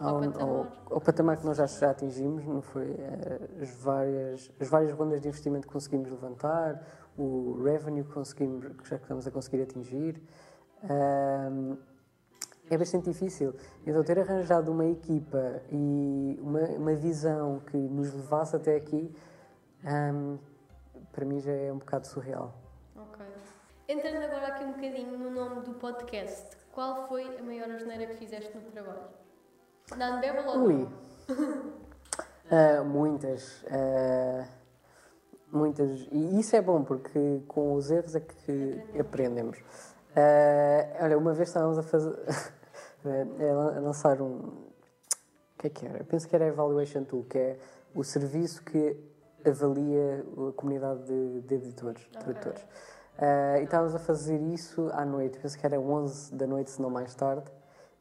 Ao 0.00 0.18
patamar. 0.20 0.42
ao, 0.42 0.66
ao 0.90 1.00
patamar 1.00 1.36
que 1.36 1.46
nós 1.46 1.56
já, 1.58 1.66
já 1.66 1.90
atingimos, 1.90 2.44
não 2.44 2.60
foi? 2.60 2.90
Eh, 2.90 3.62
As 3.62 3.70
várias, 3.76 4.50
as 4.60 4.68
várias 4.68 4.92
rondas 4.92 5.20
de 5.20 5.28
investimento 5.28 5.68
que 5.68 5.72
conseguimos 5.72 6.10
levantar, 6.10 6.82
o 7.16 7.62
revenue 7.62 8.02
que, 8.02 8.12
conseguimos, 8.12 8.66
que 8.66 8.88
já 8.88 8.96
estamos 8.96 9.24
a 9.28 9.30
conseguir 9.30 9.62
atingir, 9.62 10.20
ahm, 10.82 11.76
é 12.70 12.78
bastante 12.78 13.10
difícil. 13.10 13.54
Então, 13.86 14.02
ter 14.02 14.18
arranjado 14.18 14.70
uma 14.72 14.86
equipa 14.86 15.62
e 15.70 16.38
uma, 16.40 16.60
uma 16.60 16.94
visão 16.94 17.60
que 17.60 17.76
nos 17.76 18.12
levasse 18.12 18.56
até 18.56 18.76
aqui, 18.76 19.14
ahm, 19.84 20.36
para 21.12 21.24
mim 21.24 21.40
já 21.40 21.52
é 21.52 21.72
um 21.72 21.78
bocado 21.78 22.06
surreal. 22.06 22.54
Ok. 22.96 23.24
Entrando 23.88 24.22
agora 24.24 24.46
aqui 24.48 24.64
um 24.64 24.72
bocadinho 24.72 25.18
no 25.18 25.30
nome 25.30 25.62
do 25.62 25.74
podcast, 25.74 26.56
qual 26.72 27.06
foi 27.08 27.36
a 27.38 27.42
maior 27.42 27.70
asneira 27.70 28.06
que 28.06 28.16
fizeste 28.16 28.56
no 28.56 28.62
trabalho? 28.70 29.02
Na 29.96 30.16
Unbebel 30.16 30.46
ou 30.48 30.64
Ui. 30.64 30.88
Ah, 32.50 32.82
muitas. 32.84 33.64
ah, 33.70 34.46
muitas. 35.50 36.06
E 36.10 36.38
isso 36.38 36.54
é 36.54 36.60
bom, 36.60 36.84
porque 36.84 37.40
com 37.48 37.72
os 37.74 37.90
erros 37.90 38.14
é 38.14 38.20
que 38.20 38.82
aprendemos. 39.00 39.56
Eh, 40.14 40.96
olha, 41.00 41.18
uma 41.18 41.32
vez 41.32 41.48
estávamos 41.48 41.78
a 41.78 41.82
fazer. 41.82 42.14
a 43.04 43.80
lançar 43.80 44.20
um. 44.20 44.36
O 44.36 45.58
que 45.58 45.66
é 45.66 45.70
que 45.70 45.86
era? 45.86 45.98
Eu 45.98 46.04
penso 46.04 46.28
que 46.28 46.34
era 46.34 46.44
a 46.44 46.48
Evaluation 46.48 47.04
Tool, 47.04 47.24
que 47.24 47.38
é 47.38 47.58
o 47.94 48.02
serviço 48.02 48.62
que 48.64 48.96
avalia 49.44 50.24
a 50.48 50.52
comunidade 50.52 51.04
de, 51.04 51.40
de 51.42 51.54
editores, 51.54 52.06
okay. 52.06 52.20
tradutores. 52.20 52.62
Uh, 52.62 53.60
e 53.60 53.64
estávamos 53.64 53.94
a 53.94 53.98
fazer 53.98 54.40
isso 54.40 54.88
à 54.92 55.04
noite, 55.04 55.38
penso 55.38 55.58
que 55.58 55.66
era 55.66 55.78
11 55.78 56.34
da 56.34 56.46
noite, 56.46 56.70
se 56.70 56.80
não 56.80 56.90
mais 56.90 57.14
tarde, 57.14 57.44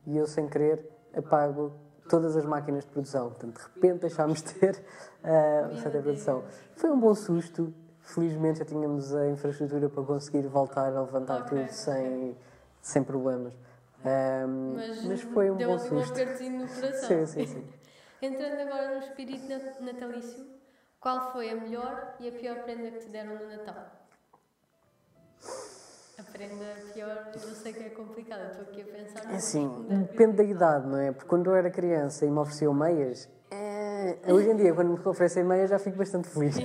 e 0.06 0.18
eu, 0.18 0.26
sem 0.26 0.48
querer, 0.48 0.88
apago 1.16 1.74
todas 2.10 2.36
as 2.36 2.46
máquinas 2.46 2.86
de 2.86 2.92
produção. 2.92 3.30
Portanto, 3.30 3.58
de 3.58 3.74
repente 3.74 4.02
deixámos 4.02 4.42
de 4.42 4.54
ter 4.54 4.84
uh, 5.24 5.76
certa 5.82 6.02
produção. 6.02 6.44
Foi 6.76 6.90
um 6.90 7.00
bom 7.00 7.14
susto. 7.14 7.74
Felizmente 8.14 8.60
já 8.60 8.66
tínhamos 8.66 9.16
a 9.16 9.30
infraestrutura 9.30 9.88
para 9.90 10.04
conseguir 10.04 10.46
voltar 10.48 10.94
a 10.94 11.02
levantar 11.02 11.42
okay. 11.42 11.60
tudo 11.60 11.72
sem, 11.72 12.38
sem 12.82 13.04
problemas. 13.04 13.54
Um, 14.04 14.74
mas, 14.76 15.06
mas, 15.06 15.22
foi 15.22 15.50
um 15.50 15.58
bom 15.58 15.80
susto. 15.80 16.20
um 16.20 16.60
no 16.60 16.68
coração. 16.68 17.08
sim, 17.08 17.26
sim, 17.26 17.48
sim. 17.48 17.68
Entrando 18.22 18.60
agora 18.60 18.96
no 18.96 19.00
espírito 19.00 19.48
natalício, 19.82 20.46
qual 21.00 21.32
foi 21.32 21.52
a 21.52 21.56
melhor 21.56 22.16
e 22.20 22.28
a 22.28 22.32
pior 22.32 22.64
prenda 22.64 22.92
que 22.92 23.00
te 23.00 23.10
deram 23.10 23.36
no 23.36 23.50
Natal? 23.50 23.86
A 26.20 26.24
prenda 26.24 26.66
pior, 26.94 27.32
eu 27.34 27.40
sei 27.40 27.74
que 27.74 27.84
é 27.84 27.90
complicada, 27.90 28.52
estou 28.52 28.64
aqui 28.64 28.82
a 28.82 28.86
pensar. 28.86 29.32
É 29.32 29.36
assim, 29.38 29.86
depende 29.88 30.34
da 30.34 30.44
idade, 30.44 30.88
não 30.88 31.00
é? 31.00 31.12
Porque 31.12 31.28
quando 31.28 31.50
eu 31.50 31.56
era 31.56 31.72
criança 31.72 32.26
e 32.26 32.30
me 32.30 32.38
ofereciam 32.40 32.74
meias, 32.74 33.30
é... 33.50 34.18
hoje 34.32 34.50
em 34.50 34.56
dia, 34.56 34.74
quando 34.74 34.90
me 34.92 35.00
oferecem 35.04 35.44
meias, 35.44 35.70
já 35.70 35.80
fico 35.80 35.98
bastante 35.98 36.28
feliz. 36.28 36.58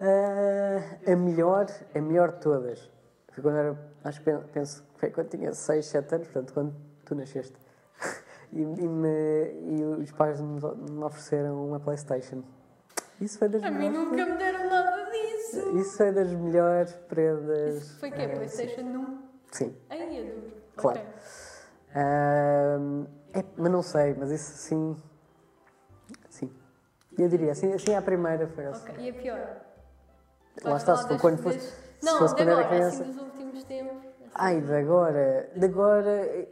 Uh, 0.00 1.10
a 1.10 1.16
melhor, 1.16 1.66
a 1.94 2.00
melhor 2.00 2.32
de 2.32 2.40
todas, 2.40 2.90
foi 3.32 3.42
quando 3.42 3.56
era, 3.56 3.90
acho 4.04 4.22
que 4.22 4.30
penso 4.52 4.82
que 4.82 5.00
foi 5.00 5.10
quando 5.10 5.28
tinha 5.28 5.52
6, 5.52 5.86
7 5.86 6.14
anos, 6.14 6.28
portanto, 6.28 6.52
quando 6.52 6.74
tu 7.04 7.14
nasceste. 7.14 7.56
e, 8.52 8.60
e, 8.60 8.88
me, 8.88 9.08
e 9.62 9.84
os 10.02 10.12
pais 10.12 10.40
me, 10.40 10.60
me 10.90 11.04
ofereceram 11.04 11.66
uma 11.66 11.80
Playstation. 11.80 12.42
Isso 13.20 13.38
foi 13.38 13.48
das 13.48 13.62
a 13.62 13.70
melhores. 13.70 13.96
A 13.96 14.00
mim 14.00 14.04
nunca 14.04 14.26
me 14.26 14.38
deram 14.38 14.68
nada 14.68 15.10
disso. 15.10 15.78
Isso 15.78 15.96
foi 15.96 16.12
das 16.12 16.32
melhores 16.34 16.94
prendas. 17.08 17.82
Isso 17.82 18.00
foi 18.00 18.10
que 18.10 18.20
é, 18.20 18.28
Playstation 18.28 18.82
1? 18.82 19.22
Sim. 19.52 19.76
Aí 19.88 20.18
é 20.18 20.24
duro. 20.24 20.52
Claro. 20.76 21.00
Okay. 21.00 21.10
Uh, 21.96 23.06
é, 23.32 23.44
mas 23.56 23.72
não 23.72 23.82
sei, 23.82 24.14
mas 24.14 24.30
isso 24.30 24.52
sim. 24.58 24.96
Sim. 26.28 26.50
Eu 27.18 27.28
diria, 27.28 27.52
assim, 27.52 27.72
assim 27.72 27.94
a 27.94 28.02
primeira 28.02 28.46
foi 28.48 28.64
essa. 28.64 28.90
Ok, 28.90 29.04
e 29.04 29.10
a 29.10 29.14
pior? 29.14 29.65
Lá 30.64 30.76
está, 30.76 30.96
se 30.96 31.08
for 31.08 31.20
quando 31.20 31.38
fosse. 31.38 31.60
Se 31.60 32.04
não, 32.04 32.18
fosse 32.18 32.34
quando 32.34 32.48
agora, 32.48 32.66
era 32.66 32.68
criança. 32.68 33.02
Assim, 33.02 33.12
dos 33.12 33.22
últimos 33.22 33.64
tempos. 33.64 33.96
Assim. 33.96 34.30
Ai, 34.34 34.60
de 34.60 34.74
agora. 34.74 35.50
De 35.54 35.64
agora. 35.66 36.48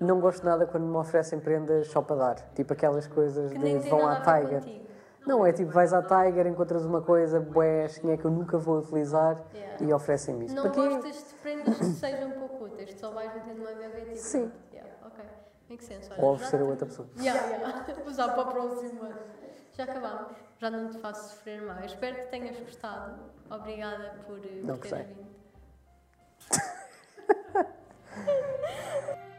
Não 0.00 0.20
gosto 0.20 0.44
nada 0.44 0.66
quando 0.66 0.86
me 0.86 0.96
oferecem 0.96 1.38
prendas 1.38 1.86
só 1.88 2.02
para 2.02 2.16
dar. 2.16 2.34
Tipo 2.54 2.72
aquelas 2.72 3.06
coisas 3.06 3.52
que 3.52 3.58
de 3.58 3.88
vão 3.88 4.06
à 4.06 4.20
Tiger. 4.20 4.84
Não, 5.26 5.46
é 5.46 5.52
tipo, 5.52 5.70
vais 5.70 5.92
à 5.92 6.02
Tiger, 6.02 6.46
encontras 6.46 6.84
uma 6.84 7.00
coisa, 7.00 7.40
bué, 7.40 7.86
é 7.86 8.16
que 8.16 8.24
eu 8.24 8.30
nunca 8.30 8.58
vou 8.58 8.78
utilizar 8.78 9.42
yeah. 9.54 9.82
e 9.82 9.92
oferecem-me 9.92 10.44
isso. 10.44 10.54
Não 10.54 10.70
gostas 10.70 11.16
de 11.16 11.34
prendas 11.40 11.78
que 11.78 11.84
sejam 11.84 12.28
um 12.28 12.32
pouco 12.32 12.64
úteis, 12.66 12.94
só 13.00 13.10
vais 13.10 13.32
meter 13.34 13.54
numa 13.54 13.72
gaveta 13.72 14.12
e 14.12 14.16
Sim. 14.16 14.52
Yeah, 14.70 14.90
ok. 15.02 15.24
Make 15.70 15.82
sense. 15.82 16.10
Olha, 16.12 16.22
Ou 16.22 16.34
oferecer 16.34 16.60
a 16.60 16.64
outra 16.64 16.86
pessoa. 16.86 17.08
Yeah, 17.18 17.40
yeah. 17.46 17.84
Usar 18.06 18.28
para 18.34 18.42
o 18.42 18.52
próximo 18.52 19.02
ano. 19.02 19.14
Já 19.76 19.84
acabámos. 19.84 20.36
Já 20.58 20.70
não 20.70 20.88
te 20.88 20.98
faço 20.98 21.30
sofrer 21.30 21.62
mais. 21.62 21.92
Espero 21.92 22.16
que 22.16 22.26
tenhas 22.26 22.58
gostado. 22.58 23.18
Obrigada 23.50 24.14
por, 24.26 24.40
não 24.62 24.78
por 24.78 24.88
teres 24.88 25.08
vindo. 25.08 25.34